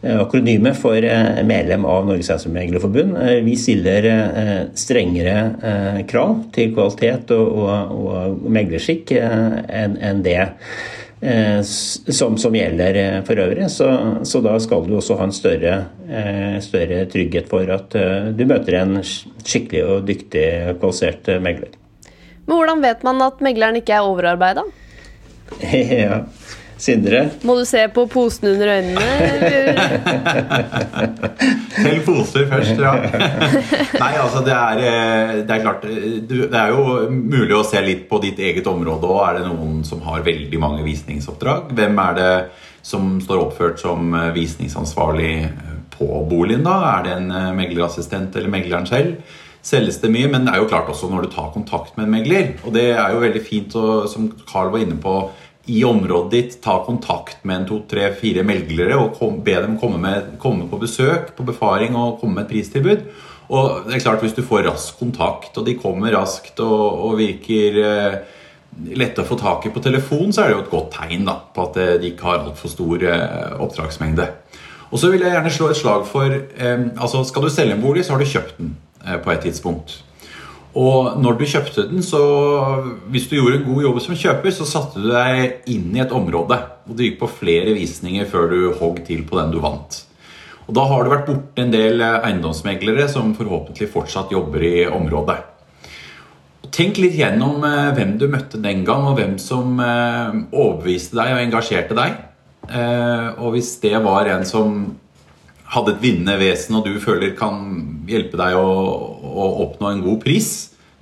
[0.05, 1.05] akronymet for
[1.47, 3.17] medlem av Norges Eiendomsmeglerforbund.
[3.45, 4.07] Vi stiller
[4.77, 10.43] strengere krav til kvalitet og, og, og meglerskikk enn en det
[11.65, 13.69] som, som, gjelder for øvrig.
[13.73, 13.87] Så,
[14.27, 15.77] så, da skal du også ha en større,
[16.61, 17.97] større trygghet for at
[18.35, 20.45] du møter en skikkelig og dyktig
[20.77, 21.73] kvalifisert megler.
[22.45, 24.65] Men hvordan vet man at megleren ikke er overarbeida?
[26.05, 26.21] ja.
[26.77, 27.21] Sindre?
[27.47, 29.05] Må du se på posen under øynene?
[31.75, 32.93] Tell poser først, ja.
[34.03, 34.81] Nei, altså det er,
[35.47, 39.21] det er klart Det er jo mulig å se litt på ditt eget område òg.
[39.29, 41.71] Er det noen som har veldig mange visningsoppdrag?
[41.79, 42.33] Hvem er det
[42.85, 45.33] som står oppført som visningsansvarlig
[45.95, 46.75] på boligen, da?
[46.97, 49.15] Er det en meglerassistent eller megleren selv?
[49.65, 52.13] selges det mye, men det er jo klart også når du tar kontakt med en
[52.13, 52.51] megler.
[52.65, 55.15] Og det er jo veldig fint, og, som Carl var inne på,
[55.65, 59.79] i området ditt ta kontakt med en to, tre, fire meglere og kom, be dem
[59.81, 63.05] komme, med, komme, på besøk på befaring og komme med et pristilbud.
[63.45, 67.17] Og det er klart Hvis du får rask kontakt, og de kommer raskt og, og
[67.19, 68.15] virker eh,
[68.97, 71.37] lette å få tak i på telefon, så er det jo et godt tegn da,
[71.53, 74.29] på at de ikke har altfor stor eh, oppdragsmengde.
[74.91, 77.81] Og så vil jeg gjerne slå et slag for eh, altså Skal du selge en
[77.83, 78.75] bolig, så har du kjøpt den
[79.05, 79.97] eh, på et tidspunkt.
[80.75, 82.19] Og når du kjøpte den, så
[83.11, 86.11] hvis du gjorde en god jobb som kjøper, så satte du deg inn i et
[86.15, 86.57] område.
[86.89, 90.01] Og du gikk på flere visninger før du hogg til på den du vant.
[90.65, 95.37] Og da har du vært borte en del eiendomsmeglere som forhåpentlig fortsatt jobber i området.
[96.75, 101.31] Tenk litt gjennom eh, hvem du møtte den gang, og hvem som eh, overbeviste deg
[101.31, 102.17] og engasjerte deg.
[102.67, 104.81] Eh, og hvis det var en som
[105.73, 107.59] hadde et vinnende vesen, og du føler kan
[108.09, 108.69] hjelpe deg å,
[109.25, 110.49] å, oppnå en god pris,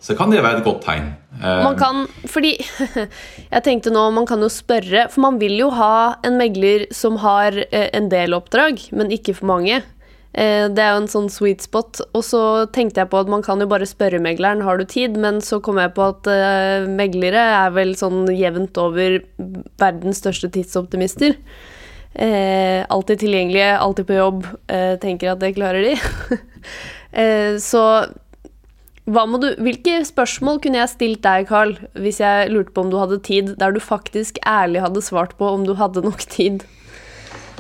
[0.04, 1.13] så kan det være et godt tegn.
[1.39, 2.58] Eh, man kan, fordi
[3.54, 7.19] Jeg tenkte nå, man kan jo spørre, for man vil jo ha en megler som
[7.23, 9.80] har eh, en del oppdrag, men ikke for mange.
[10.34, 12.04] Eh, det er jo en sånn sweet spot.
[12.12, 12.43] Og så
[12.76, 15.62] tenkte jeg på at man kan jo bare spørre megleren har du tid, men så
[15.63, 16.32] kom jeg på at
[16.91, 19.21] meglere er vel sånn jevnt over
[19.80, 21.38] verdens største tidsoptimister.
[22.13, 24.45] Eh, alltid tilgjengelige, alltid på jobb.
[24.67, 25.95] Eh, tenker at det klarer de.
[27.23, 27.86] eh, så
[29.04, 33.19] du, hvilke spørsmål kunne jeg stilt deg, Carl, hvis jeg lurte på om du hadde
[33.19, 36.63] tid, der du faktisk ærlig hadde svart på om du hadde nok tid?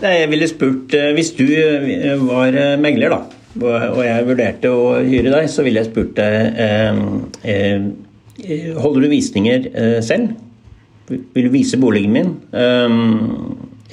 [0.03, 3.21] Jeg ville spurt, eh, Hvis du eh, var eh, megler, da,
[3.63, 6.57] og jeg vurderte å hyre deg, så ville jeg spurt deg
[8.81, 9.67] Holder du visninger
[10.01, 10.31] selv?
[11.05, 12.31] Vil du vise boligen min?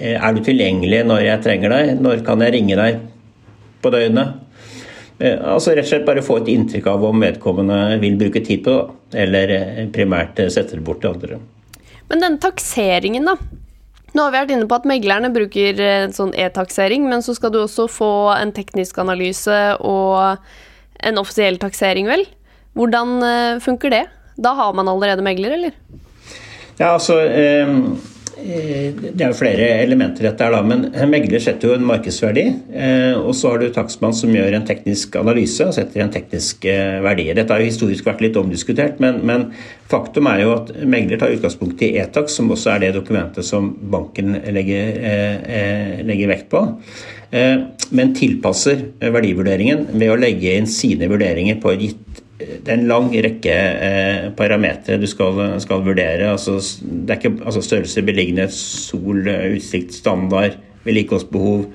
[0.00, 1.98] Eh, er du tilgjengelig når jeg trenger deg?
[2.00, 3.02] Når kan jeg ringe deg
[3.84, 4.38] på døgnet?
[5.20, 8.64] Eh, altså Rett og slett bare få et inntrykk av om vedkommende vil bruke tid
[8.64, 8.76] på
[9.12, 11.40] det, eller eh, primært sette det bort til andre.
[12.10, 13.36] Men den takseringen, da.
[14.16, 17.52] Nå har vi vært inne på at meglerne bruker en sånn e-taksering, men så skal
[17.54, 20.40] du også få en teknisk analyse og
[21.06, 22.24] en offisiell taksering, vel?
[22.74, 23.20] Hvordan
[23.62, 24.02] funker det?
[24.40, 25.76] Da har man allerede megler, eller?
[26.80, 27.20] Ja, altså...
[27.20, 27.76] Eh,
[28.40, 32.44] det er jo flere elementer i dette, her, men megler setter jo en markedsverdi.
[32.72, 36.64] Eh, og så har du takstmann som gjør en teknisk analyse og setter en teknisk
[36.70, 37.29] eh, verdi.
[37.37, 39.48] Dette har jo historisk vært litt omdiskutert, men, men
[39.90, 43.72] faktum er jo at megler tar utgangspunkt i ETAX, som også er det dokumentet som
[43.92, 46.62] banken legger, legger vekt på.
[47.31, 52.09] Men tilpasser verdivurderingen ved å legge inn sine vurderinger på et gitt
[52.40, 56.33] det er en lang rekke eh, parametere du skal, skal vurdere.
[56.33, 56.59] Altså,
[57.05, 61.66] ikke altså størrelse, beliggenhet, sol, utsikt, standard, vedlikeholdsbehov,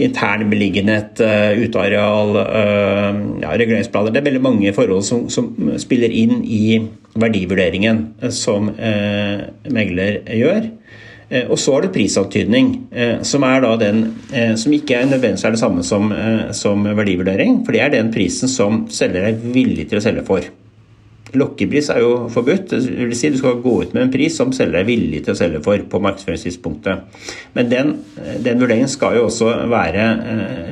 [0.00, 1.20] intern beliggenhet,
[1.60, 2.38] uteareal,
[3.42, 4.14] ja, reguleringsplaner.
[4.14, 6.80] Det er veldig mange forhold som, som spiller inn i
[7.20, 8.72] verdivurderingen som
[9.68, 10.70] megler gjør.
[11.30, 12.70] Og så er det prisantydning,
[13.22, 14.00] som er da den
[14.58, 16.08] som ikke er nødvendigvis er det samme som,
[16.58, 17.60] som verdivurdering.
[17.62, 20.48] For det er den prisen som selger er villig til å selge for.
[21.38, 22.72] Lokkepris er jo forbudt.
[22.72, 25.34] Det vil si Du skal gå ut med en pris som selger er villig til
[25.34, 27.20] å selge for på markedsføringstidspunktet.
[27.54, 27.92] Men den,
[28.42, 30.08] den vurderingen skal jo også være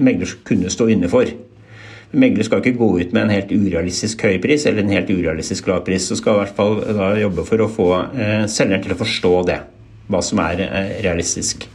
[0.02, 1.30] megler som kunne stå inne for.
[2.18, 5.66] Megler skal ikke gå ut med en helt urealistisk høy pris eller en helt urealistisk
[5.68, 6.08] lav pris.
[6.08, 6.78] Så skal i hvert fall
[7.20, 9.58] jobbe for å få eh, selgeren til å forstå det,
[10.08, 11.68] hva som er eh, realistisk.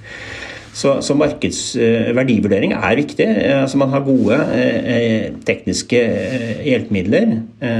[0.73, 3.27] Så, så markedsverdivurdering eh, er viktig.
[3.29, 4.39] Eh, altså man har gode
[5.47, 6.01] tekniske
[6.65, 7.35] hjelpemidler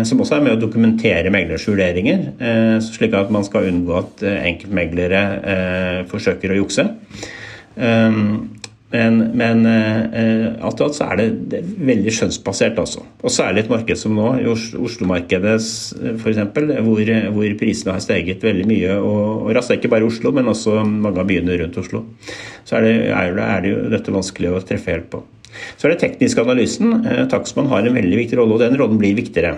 [0.07, 2.27] som også er med å dokumentere meglers vurderinger,
[2.83, 5.23] slik at man skal unngå at enkeltmeglere
[6.11, 6.85] forsøker å jukse.
[8.93, 13.01] Men, men eh, alt i alt så er det, det er veldig skjønnsbasert, altså.
[13.25, 16.41] Og særlig et marked som nå, i Oslo-markedet f.eks.,
[16.85, 18.99] hvor, hvor prisene har steget veldig mye.
[18.99, 22.03] Og, og raskt ikke bare Oslo, men også mange av byene rundt Oslo.
[22.69, 25.23] Så er det, er det, er det jo dette vanskelig å treffe helt på.
[25.77, 26.99] Så er det teknisk analysen.
[27.01, 29.57] Eh, Takstmann har en veldig viktig rolle, og den rollen blir viktigere.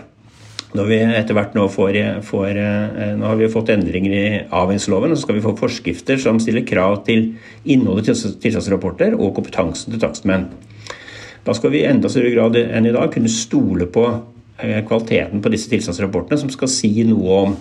[0.76, 5.14] Når vi etter hvert nå får, får eh, Nå har vi fått endringer i avgiftsloven,
[5.14, 7.30] og så skal vi få forskrifter som stiller krav til
[7.64, 10.50] innholdet i tilstandsrapporter og kompetansen til takstmenn.
[11.46, 14.08] Da skal vi i enda større grad enn i dag kunne stole på
[14.58, 17.58] kvaliteten på disse tilstandsrapportene, som skal si noe om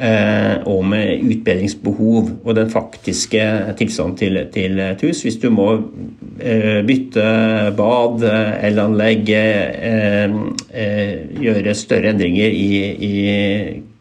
[0.00, 3.40] Eh, om utbedringsbehov og den faktiske
[3.76, 5.18] tilstanden til, til et hus.
[5.26, 5.66] Hvis du må
[6.40, 7.24] eh, bytte
[7.76, 8.24] bad,
[8.64, 10.38] elanlegg, eh,
[11.44, 13.12] gjøre større endringer i, i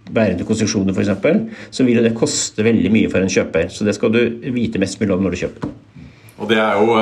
[0.08, 3.68] bærende konstruksjoner f.eks., så vil det koste veldig mye for en kjøper.
[3.68, 4.22] Så det skal du
[4.56, 5.74] vite mest mulig om når du kjøper.
[6.40, 6.96] Og det er jo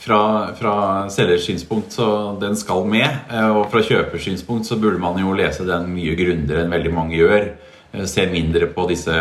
[0.00, 0.20] fra,
[0.56, 0.74] fra
[1.12, 2.06] selgers synspunkt så
[2.40, 3.32] den skal med.
[3.52, 7.18] Og fra kjøpers synspunkt så burde man jo lese den mye grundigere enn veldig mange
[7.18, 7.50] gjør.
[7.92, 9.14] Eh, se mindre på disse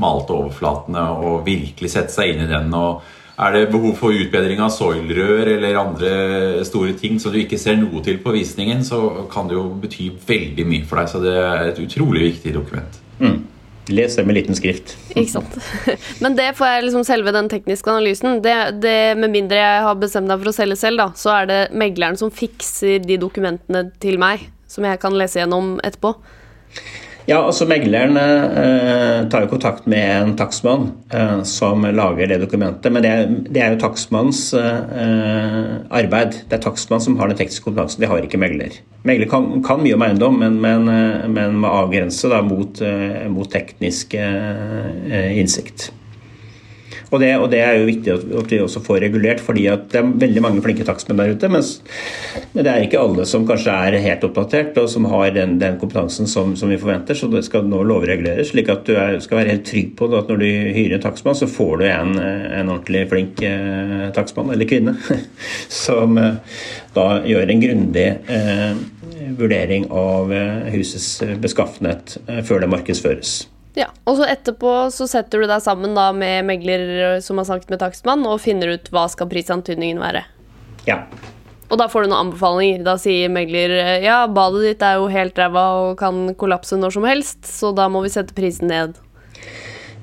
[0.00, 2.72] malte overflatene og virkelig sette seg inn i den.
[2.74, 3.02] og
[3.38, 6.12] Er det behov for utbedring av soilrør eller andre
[6.64, 10.08] store ting som du ikke ser noe til på visningen, så kan det jo bety
[10.26, 11.12] veldig mye for deg.
[11.12, 13.02] Så det er et utrolig viktig dokument.
[13.20, 13.44] Mm.
[13.88, 14.96] Les det med liten skrift.
[15.14, 15.58] Ikke sant.
[16.24, 18.40] Men det får jeg liksom selve den tekniske analysen.
[18.42, 21.50] Det, det, med mindre jeg har bestemt meg for å selge selv, da, så er
[21.50, 26.16] det megleren som fikser de dokumentene til meg, som jeg kan lese gjennom etterpå.
[27.26, 32.86] Ja, altså Megleren eh, tar jo kontakt med en takstmann eh, som lager det dokumentet.
[32.94, 36.38] Men det er, det er jo takstmannens eh, arbeid.
[36.46, 38.04] Det er takstmann som har den tekniske kompetansen.
[38.04, 38.78] Det har ikke megler.
[39.02, 43.26] Megler kan, kan mye om eiendom, men, men, eh, men må avgrense da, mot, eh,
[43.32, 45.90] mot teknisk eh, innsikt.
[47.16, 50.10] Og det, og det, er jo viktig at vi også får regulert, fordi det er
[50.20, 51.48] veldig mange flinke takstmenn der ute.
[51.52, 51.78] Mens,
[52.52, 55.78] men det er ikke alle som kanskje er helt oppdatert og som har den, den
[55.80, 57.16] kompetansen som, som, vi forventer.
[57.16, 60.28] Så det skal nå lovreguleres, slik at du er, skal være helt trygg på at
[60.28, 64.68] når du hyrer en takstmann, så får du en, en ordentlig flink eh, takstmann, eller
[64.68, 64.96] kvinne,
[65.86, 66.60] som eh,
[66.96, 68.78] da gjør en grundig eh,
[69.40, 73.36] vurdering av eh, husets beskaffenhet eh, før det markedsføres.
[73.76, 77.74] Ja, og så etterpå så setter du deg sammen da med megler som har snakket
[77.74, 80.24] med takstmann, og finner ut hva skal prisantydningen være.
[80.88, 81.02] Ja.
[81.66, 82.84] Og da får du noen anbefalinger.
[82.86, 87.08] Da sier megler ja, badet ditt er jo helt ræva og kan kollapse når som
[87.08, 88.96] helst, så da må vi sette prisen ned.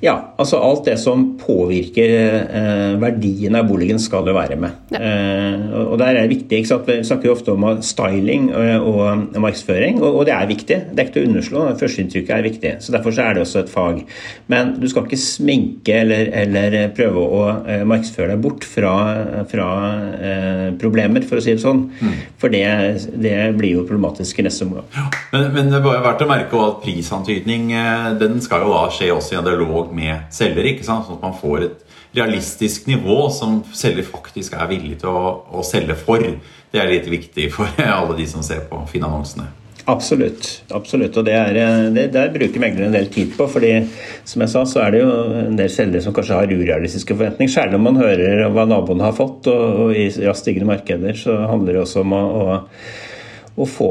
[0.04, 2.10] Ja, altså alt det som påvirker
[2.44, 4.74] eh, verdien av boligen skal det være med.
[4.92, 5.00] Ja.
[5.00, 6.90] Eh, og der er det viktig, ikke sant?
[6.90, 10.78] Vi snakker jo ofte om styling og, og markedsføring, og, og, det er viktig.
[10.90, 11.62] Det er ikke til å underslå.
[11.80, 12.72] Førsteinntrykket er viktig.
[12.84, 14.02] så Derfor så er det også et fag.
[14.52, 18.92] Men du skal ikke sminke eller, eller prøve å eh, markedsføre deg bort fra,
[19.48, 19.70] fra
[20.18, 21.86] eh, problemer, for å si det sånn.
[21.96, 22.20] Mm.
[22.44, 22.64] For det,
[23.24, 24.84] det, blir jo problematisk i neste omgang.
[24.92, 28.84] Ja, men, men, det er verdt å merke at prisantydning eh, den skal jo da
[28.92, 30.70] skje også i en dialog med selger.
[30.72, 31.06] ikke sant?
[31.06, 31.82] Sånn at man får et
[32.14, 36.22] realistisk nivå som selger faktisk er villig til å, å selge for.
[36.70, 39.50] Det er litt viktig for alle de som ser på Finn-annonsene.
[39.84, 40.62] Absolutt.
[40.72, 41.56] absolutt, og det er,
[41.92, 43.44] det, Der bruker meglere en del tid på.
[43.46, 43.72] fordi
[44.24, 45.10] som jeg sa, så er det jo
[45.42, 47.52] en del selgere som kanskje har urealistiske forventninger.
[47.52, 49.50] Særlig om man hører hva naboene har fått.
[49.52, 53.90] Og, og i raskt stigende markeder så handler det også om å, å, å få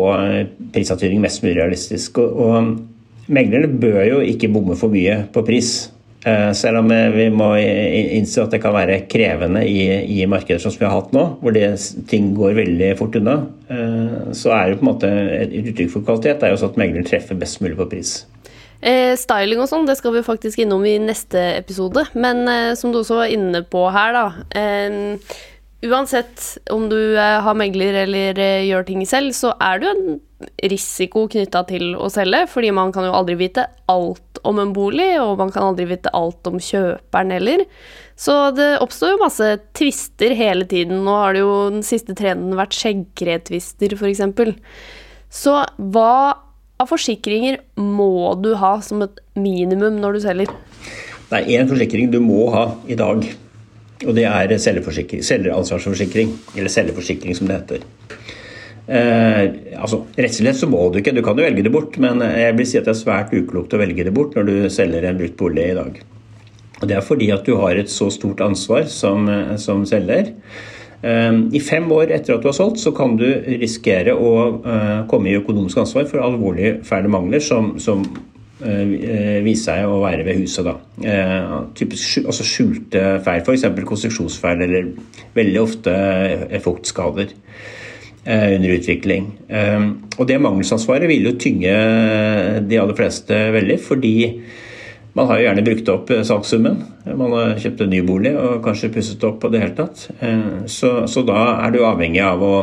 [0.74, 2.18] prisantydning mest mulig realistisk.
[2.24, 5.93] og, og Meglerne bør jo ikke bomme for mye på pris.
[6.24, 9.88] Eh, selv om vi må innse at det kan være krevende i,
[10.22, 11.74] i markeder som vi har hatt nå, hvor det,
[12.08, 15.10] ting går veldig fort unna, eh, så er det på en måte
[15.42, 18.22] et uttrykk for kvalitet det er jo at megleren treffer best mulig på pris.
[18.84, 22.04] Eh, styling og sånn, det skal vi faktisk innom i neste episode.
[22.20, 24.26] Men eh, som du også var inne på her, da.
[24.60, 25.36] Eh,
[25.84, 29.96] uansett om du eh, har megler eller eh, gjør ting selv, så er det jo
[29.96, 30.22] en
[30.72, 35.14] risiko knytta til å selge, fordi man kan jo aldri vite alt om en bolig,
[35.22, 37.64] og man kan aldri vite alt om kjøperen heller.
[38.20, 41.02] Så det oppstår jo masse tvister hele tiden.
[41.06, 44.24] Nå har det jo den siste trenden vært skjeggkretvister, f.eks.
[45.34, 45.56] Så
[45.94, 46.16] hva
[46.82, 50.54] av forsikringer må du ha som et minimum når du selger?
[51.30, 53.24] Det er én forsikring du må ha i dag,
[54.08, 56.34] og det er selgeransvarsforsikring.
[56.58, 57.86] Eller selgerforsikring, som det heter.
[58.84, 62.58] Eh, altså, Rettslig så må du ikke, du kan jo velge det bort, men jeg
[62.58, 65.22] vil si at det er svært uklokt å velge det bort når du selger en
[65.22, 66.02] brukt bolig i dag.
[66.82, 69.30] Og Det er fordi at du har et så stort ansvar som,
[69.62, 70.34] som selger.
[71.04, 75.00] Eh, I fem år etter at du har solgt, så kan du risikere å eh,
[75.12, 78.04] komme i økonomisk ansvar for alvorlige fæle mangler som, som
[78.64, 80.68] eh, viser seg å være ved huset.
[80.68, 80.76] Da.
[81.04, 83.70] Eh, typisk altså skjulte feil, f.eks.
[83.90, 84.92] konstruksjonsfeil eller
[85.36, 85.96] veldig ofte
[86.64, 87.34] fuktskader.
[88.26, 89.26] Eh, under utvikling.
[89.52, 89.82] Eh,
[90.16, 91.74] og det mangelsansvaret vil jo tynge
[92.64, 94.14] de aller fleste veldig, fordi
[95.14, 96.78] man har jo gjerne brukt opp salgssummen.
[97.20, 100.06] Man har kjøpt en ny bolig og kanskje pusset opp på det hele tatt.
[100.24, 102.54] Eh, så, så da er du avhengig av å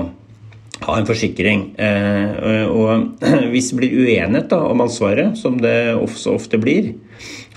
[0.86, 1.66] ha en forsikring.
[2.72, 5.76] Og hvis det blir uenighet da, om ansvaret, som det
[6.16, 6.94] så ofte blir,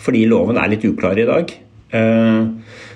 [0.03, 1.53] fordi loven er litt uklar i dag,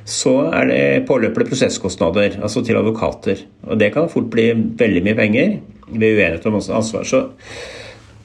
[0.08, 3.44] så er det påløpende prosesskostnader, altså til advokater.
[3.68, 5.58] Og det kan fort bli veldig mye penger
[5.92, 7.04] ved uenighet om ansvar.
[7.04, 7.24] Så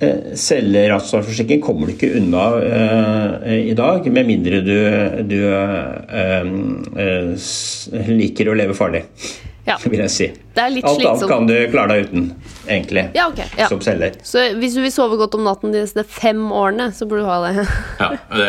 [0.03, 4.79] eh, kommer du ikke unna uh, i dag, med mindre du,
[5.27, 5.97] du uh,
[6.95, 9.03] uh, liker å leve farlig
[9.67, 9.77] ja.
[9.91, 10.29] vil jeg si.
[10.59, 12.29] Alt annet kan du klare deg uten,
[12.67, 13.69] egentlig, ja, okay, ja.
[13.71, 14.19] som selger.
[14.27, 17.31] Så hvis du vil sove godt om natten de neste fem årene, så burde du
[17.31, 17.67] ha det.
[18.03, 18.49] ja, og det,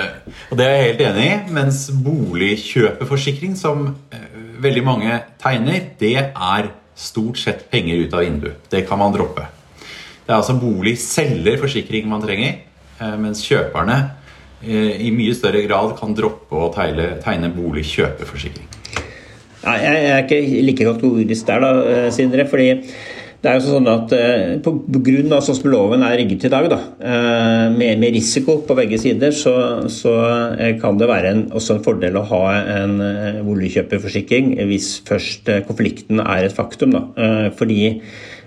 [0.49, 1.35] og det er jeg helt enig i.
[1.59, 8.67] Mens boligkjøpeforsikring, som uh, veldig mange tegner, det er stort sett penger ut av vinduet.
[8.71, 9.47] Det kan man droppe.
[10.23, 12.59] Det er altså boligselgerforsikring man trenger,
[12.99, 13.97] uh, mens kjøperne
[14.65, 17.51] uh, i mye større grad kan droppe å tegne, tegne.
[19.63, 22.47] Nei, jeg er ikke like kategorisk der, da, eh, Sindre.
[22.47, 22.69] fordi
[23.43, 24.71] det er jo sånn at eh, På
[25.03, 28.75] grunn av sånn som loven er rigget i dag, da, eh, med, med risiko på
[28.75, 30.13] begge sider, så, så
[30.81, 32.99] kan det være en, også en fordel å ha en
[33.47, 36.95] boligkjøperforsikring hvis først konflikten er et faktum.
[36.95, 37.49] Da.
[37.55, 38.01] Fordi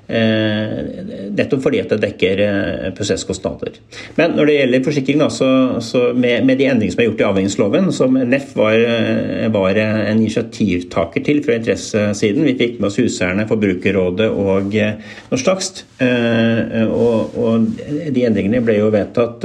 [0.07, 3.79] nettopp fordi at det dekker eh, prosesskostnader.
[4.19, 5.49] Men når det gjelder forsikring, da, så,
[5.85, 9.81] så med, med, de endringene som er gjort i avhengighetsloven, som NEF var, eh, var,
[9.83, 14.77] en initiativtaker til fra interessesiden Vi fikk med oss Huseierne, Forbrukerrådet og
[15.31, 15.83] Norsk Takst.
[16.01, 17.67] Og, og,
[18.15, 19.45] de endringene ble jo vedtatt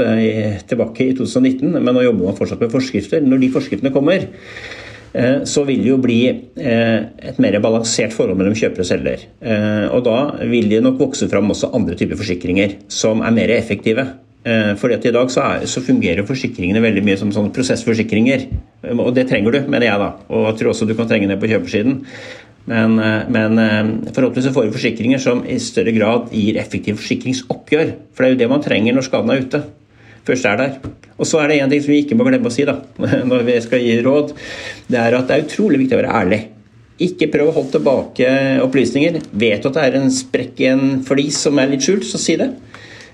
[0.69, 3.23] tilbake i 2019, men nå jobber man fortsatt med forskrifter.
[3.25, 4.80] Når de forskriftene kommer, Eh,
[5.11, 6.99] så vil det jo bli eh,
[7.31, 9.25] et mer balansert forhold mellom kjøper og selger.
[9.43, 13.55] Eh, og da vil det nok vokse fram også andre typer forsikringer som er mer
[13.57, 14.07] effektive.
[14.41, 18.47] Fordi at I dag så, er, så fungerer forsikringene veldig mye som sånne prosessforsikringer.
[18.95, 20.07] Og det trenger du, mener jeg, da.
[20.33, 21.99] Og jeg tror også du kan trenge det på kjøpersiden.
[22.65, 22.95] Men,
[23.29, 23.61] men
[24.07, 27.93] forhåpentligvis får vi forsikringer som i større grad gir effektiv forsikringsoppgjør.
[28.15, 29.61] For det er jo det man trenger når skaden er ute
[30.27, 30.79] først er der.
[31.17, 32.79] Og så er det en ting som vi ikke må glemme å si da,
[33.29, 34.33] når vi skal gi råd.
[34.89, 36.41] Det er at det er utrolig viktig å være ærlig.
[37.01, 38.31] Ikke prøv å holde tilbake
[38.61, 39.21] opplysninger.
[39.41, 42.21] Vet du at det er en sprekk i en flis som er litt skjult, så
[42.21, 42.51] si det.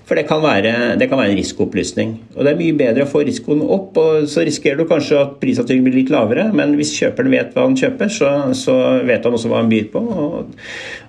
[0.08, 2.14] For det kan, være, det kan være en risikoopplysning.
[2.32, 5.34] Og det er mye bedre å få risikoen opp, og så risikerer du kanskje at
[5.42, 9.36] prisavtrykken blir litt lavere, men hvis kjøperen vet hva han kjøper, så, så vet han
[9.36, 10.00] også hva han byr på.
[10.00, 10.32] Og,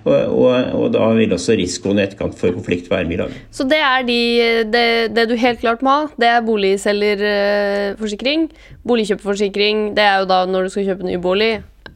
[0.04, 3.40] og, og, og, da vil også risikoen i etterkant for konflikt være mye lavere.
[3.56, 4.20] Så det er de,
[4.68, 4.84] det,
[5.16, 8.40] det, du helt klart må ha, det er boligselgerforsikring.
[8.84, 11.54] Boligkjøperforsikring, det er jo da når du skal kjøpe ny bolig.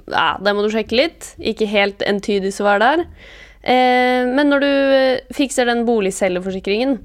[0.09, 1.37] Ja, det må du sjekke litt.
[1.37, 3.05] Ikke helt entydig svar der.
[3.65, 6.99] Eh, men når du eh, fikser den boligselgerforsikringen,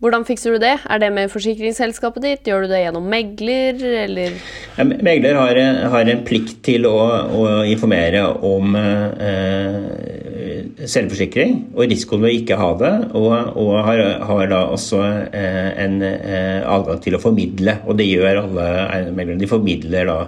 [0.00, 0.74] hvordan fikser du det?
[0.92, 2.48] Er det med forsikringsselskapet ditt?
[2.48, 4.34] Gjør du det gjennom megler, eller?
[4.76, 5.60] Ja, megler har,
[5.92, 6.96] har, en plikt til å,
[7.32, 9.78] å informere om eh,
[10.84, 15.00] selvforsikring og risikoen ved å ikke ha det, og, og har, har, da også
[15.30, 19.40] eh, en eh, adgang til å formidle, og det gjør alle eiendomsmeglere.
[19.40, 20.18] De formidler da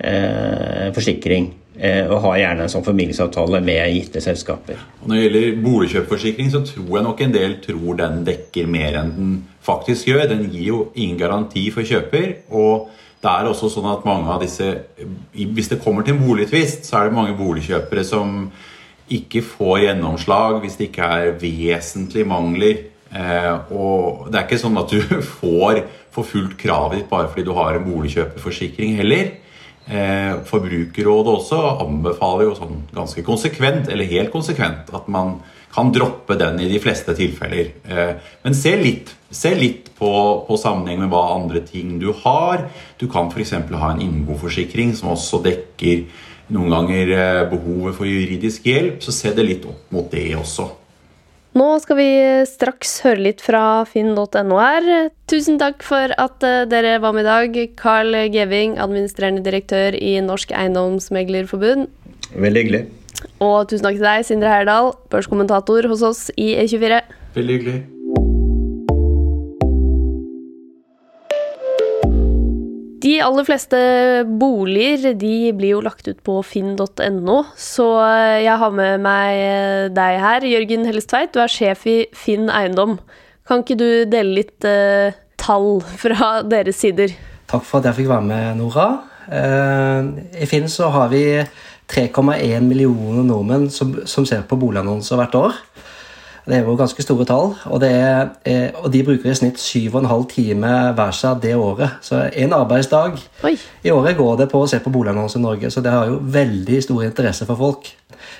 [0.00, 1.52] eh, forsikring.
[1.74, 4.78] Eh, og har gjerne en sånn formidlingsavtale med gitte selskaper.
[5.02, 9.00] Og når det gjelder boligkjøpforsikring, så tror jeg nok en del tror den dekker mer
[9.00, 9.32] enn den
[9.66, 10.28] faktisk gjør.
[10.30, 12.36] Den gir jo ingen garanti for kjøper.
[12.50, 12.92] og
[13.24, 14.66] det er også sånn at mange av disse,
[15.32, 18.50] Hvis det kommer til en boligtvist, så er det mange boligkjøpere som
[19.10, 22.76] ikke får gjennomslag hvis det ikke er vesentlige mangler.
[23.14, 25.00] Eh, og det er ikke sånn at du
[25.40, 25.82] får
[26.14, 29.32] forfulgt kravet ditt bare fordi du har en boligkjøperforsikring heller.
[29.84, 35.38] Eh, Forbrukerrådet også anbefaler jo sånn ganske konsekvent, eller helt konsekvent, at man
[35.74, 37.72] kan droppe den i de fleste tilfeller.
[37.84, 38.14] Eh,
[38.44, 40.10] men se litt, se litt på,
[40.46, 42.68] på, sammenheng med hva andre ting du har.
[43.00, 43.56] Du kan f.eks.
[43.74, 46.06] ha en innboforsikring som også dekker
[46.54, 49.02] noen ganger eh, behovet for juridisk hjelp.
[49.04, 50.70] Så se det litt opp mot det også.
[51.54, 52.08] Nå skal vi
[52.50, 54.88] straks høre litt fra finn.no her.
[55.30, 57.58] Tusen takk for at eh, dere var med i dag.
[57.78, 61.86] Carl Geving, administrerende direktør i Norsk Eiendomsmeglerforbund.
[62.34, 62.84] Veldig hyggelig.
[63.38, 67.04] Og tusen takk til deg, Sindre Herdal, børskommentator hos oss i E24.
[67.38, 67.82] Veldig hyggelig.
[73.04, 73.78] De aller fleste
[74.40, 77.88] boliger de blir jo lagt ut på finn.no, så
[78.40, 81.34] jeg har med meg deg her, Jørgen Hellestveit.
[81.34, 82.96] Du er sjef i Finn eiendom.
[83.44, 87.12] Kan ikke du dele litt eh, tall fra deres sider?
[87.50, 88.88] Takk for at jeg fikk være med, Nora.
[89.28, 91.26] Eh, I Finn så har vi
[91.92, 95.60] 3,1 millioner nordmenn som, som ser på boligannonser hvert år.
[96.44, 100.26] Det er jo ganske store tall, og, er, eh, og de bruker i snitt 7,5
[100.28, 102.02] timer hver seg det året.
[102.04, 103.16] Så en arbeidsdag
[103.48, 103.54] Oi.
[103.56, 105.70] i året går det på å se på boligannonser i Norge.
[105.72, 107.88] Så det har jo veldig stor interesse for folk.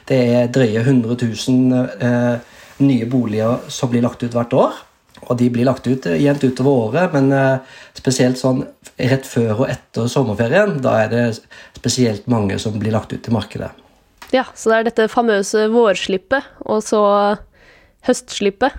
[0.09, 4.77] Det er drøye 100 000 eh, nye boliger som blir lagt ut hvert år.
[5.25, 8.67] Og de blir lagt ut jevnt utover året, men eh, spesielt sånn
[8.99, 11.25] rett før og etter sommerferien, da er det
[11.79, 13.73] spesielt mange som blir lagt ut i markedet.
[14.35, 17.01] Ja, så det er dette famøse vårslippet, og så
[18.07, 18.77] høstslippet.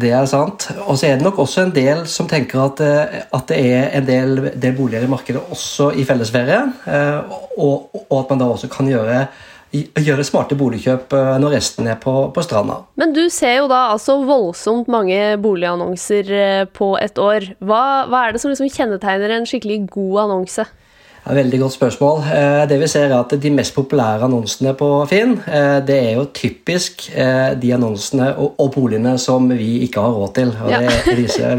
[0.00, 0.68] Det er sant.
[0.86, 3.94] Og så er det nok også en del som tenker at, eh, at det er
[3.98, 8.48] en del, del, boliger i markedet også i fellesferien, eh, og, og, at man da
[8.54, 9.26] også kan gjøre,
[10.00, 12.80] gjøre smarte boligkjøp eh, når resten er på, på, stranda.
[13.00, 17.52] Men du ser jo da altså voldsomt mange boligannonser på et år.
[17.60, 20.68] Hva, hva er det som liksom kjennetegner en skikkelig god annonse?
[21.20, 22.22] Ja, veldig godt spørsmål.
[22.32, 26.14] Eh, det vi ser er at De mest populære annonsene på Finn eh, det er
[26.16, 30.54] jo typisk eh, de annonsene og boligene som vi ikke har råd til.
[30.64, 31.52] Og Det er disse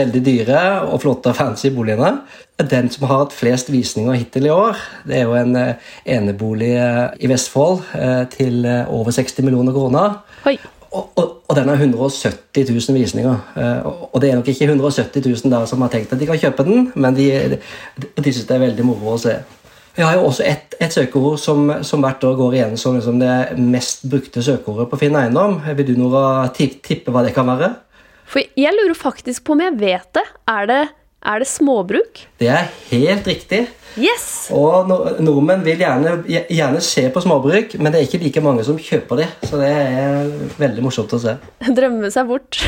[0.00, 2.16] veldig dyre og flotte og fancy boligene.
[2.56, 5.58] Den som har hatt flest visninger hittil i år, det er jo en
[6.06, 6.72] enebolig
[7.20, 7.82] i Vestfold
[8.32, 10.22] til over 60 millioner kroner.
[10.48, 10.56] Oi.
[10.92, 11.10] Og,
[11.48, 13.36] og, den har 170 000 visninger.
[13.56, 16.38] Eh, og det er nok ikke 170 000 der som har tenkt at de kan
[16.38, 17.26] kjøpe den, men de,
[17.96, 19.36] de, de syns det er veldig moro å se.
[19.96, 23.16] Vi har jo også et, et søkeord som, som, hvert år går igjen som liksom
[23.20, 25.56] det mest brukte søkeordet på Finn eiendom.
[25.78, 27.72] Vil du Nora, tippe hva det kan være?
[28.28, 30.26] For Jeg lurer faktisk på om jeg vet det.
[30.52, 30.82] Er det,
[31.26, 32.22] er det småbruk?
[32.40, 33.66] Det er helt riktig.
[33.96, 34.48] Yes!
[34.52, 34.90] Og
[35.24, 39.22] nordmenn vil gjerne, gjerne, se på småbruk, men det er ikke like mange som kjøper
[39.22, 39.28] det.
[39.48, 40.28] Så det er
[40.60, 41.36] veldig morsomt å se.
[41.78, 42.60] Drømme seg bort.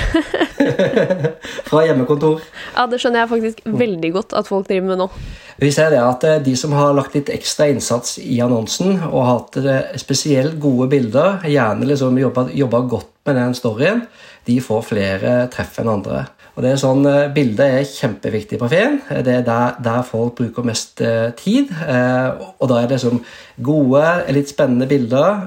[1.69, 2.41] Fra hjemmekontor.
[2.73, 5.11] Ja, det skjønner jeg faktisk veldig godt at folk driver med nå.
[5.59, 9.25] Vi ser det at eh, De som har lagt litt ekstra innsats i annonsen og
[9.27, 14.05] hatt eh, spesielt gode bilder, gjerne liksom jobba godt med den storyen,
[14.49, 16.25] de får flere treff enn andre.
[16.59, 18.97] Og det er sånn, eh, Bildet er kjempeviktig på Finn.
[19.23, 21.71] Det er der, der folk bruker mest eh, tid.
[21.71, 23.21] Eh, og da er det som
[23.63, 24.03] gode,
[24.35, 25.47] litt spennende bilder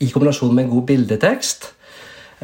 [0.00, 1.72] i kombinasjon med en god bildetekst.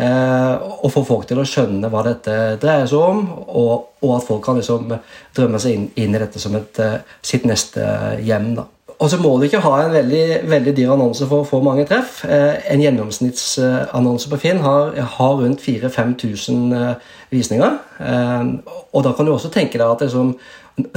[0.03, 4.41] og få folk til å skjønne hva dette dreier seg om, og, og at folk
[4.45, 4.89] kan liksom
[5.37, 6.81] drømme seg inn, inn i dette som et,
[7.21, 7.85] sitt neste
[8.25, 8.55] hjem.
[8.57, 8.65] da.
[9.03, 11.85] Og så må du ikke ha en veldig, veldig dyr annonse for å få mange
[11.91, 12.21] treff.
[12.23, 17.79] Eh, en gjennomsnittsannonse på Finn har, har rundt 4000-5000 eh, visninger.
[17.99, 18.45] Eh,
[18.93, 20.35] og da kan du også tenke deg at liksom,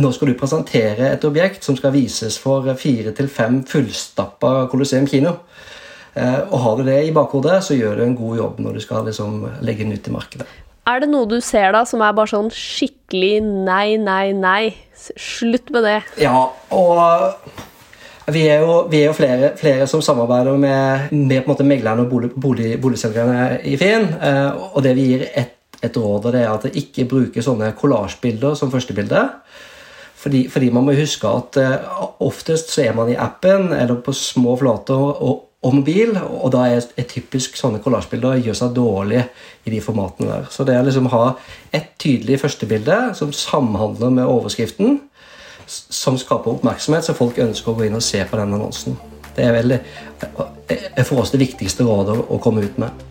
[0.04, 5.08] nå skal du presentere et objekt som skal vises for fire til fem fullstappa Colosseum
[5.10, 5.40] kino.
[6.16, 9.04] Og har du det i bakhodet, så gjør du en god jobb når du skal
[9.04, 10.48] liksom, legge den ut i markedet.
[10.86, 14.76] Er det noe du ser da som er bare sånn skikkelig nei, nei, nei?
[14.96, 15.96] Slutt med det.
[16.22, 22.06] Ja, og vi er jo, vi er jo flere, flere, som samarbeider med, med meglerne
[22.06, 24.08] og bolig, bolig, boligselgerne i Finn.
[24.14, 25.55] Eh, og det vi gir et,
[25.88, 29.24] et råd, det er at det ikke bruker sånne kollasjbilder som førstebilde.
[30.26, 34.14] Fordi, fordi, man må huske at uh, oftest så er man i appen eller på
[34.16, 39.22] små flater og, og mobil, og da er et typisk sånne kollasjbilder gjør seg dårlig
[39.66, 40.48] i de formatene der.
[40.54, 41.26] Så det er liksom å ha
[41.74, 45.00] et tydelig førstebilde som samhandler med overskriften,
[45.68, 48.98] som skaper oppmerksomhet, så folk ønsker å gå inn og se på den annonsen.
[49.36, 49.78] Det er vel
[51.04, 53.06] for oss det viktigste rådet å komme ut med.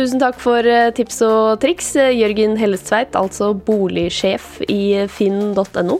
[0.00, 5.98] Tusen takk for eh, tips og triks, eh, Jørgen Hellestveit, altså boligsjef i finn.no.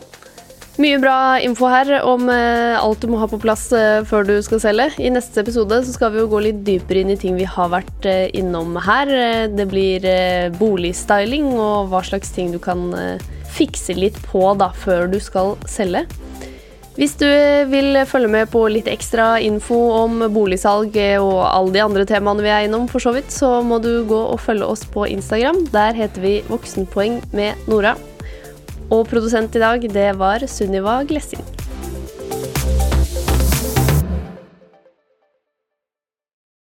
[0.80, 3.66] Mye bra info her om eh, alt du må ha på plass
[4.08, 4.86] før du skal selge.
[4.96, 7.68] I neste episode så skal vi jo gå litt dypere inn i ting vi har
[7.74, 9.12] vært innom her.
[9.52, 10.08] Det blir
[10.56, 12.88] boligstyling og hva slags ting du kan
[13.52, 16.06] fikse litt på da før du skal selge.
[16.98, 17.26] Hvis du
[17.70, 22.50] vil følge med på litt ekstra info om boligsalg og alle de andre temaene vi
[22.50, 25.62] er innom, for så vidt, så må du gå og følge oss på Instagram.
[25.70, 27.94] Der heter vi Voksenpoeng med Nora.
[28.90, 31.46] Og produsent i dag, det var Sunniva Glessing.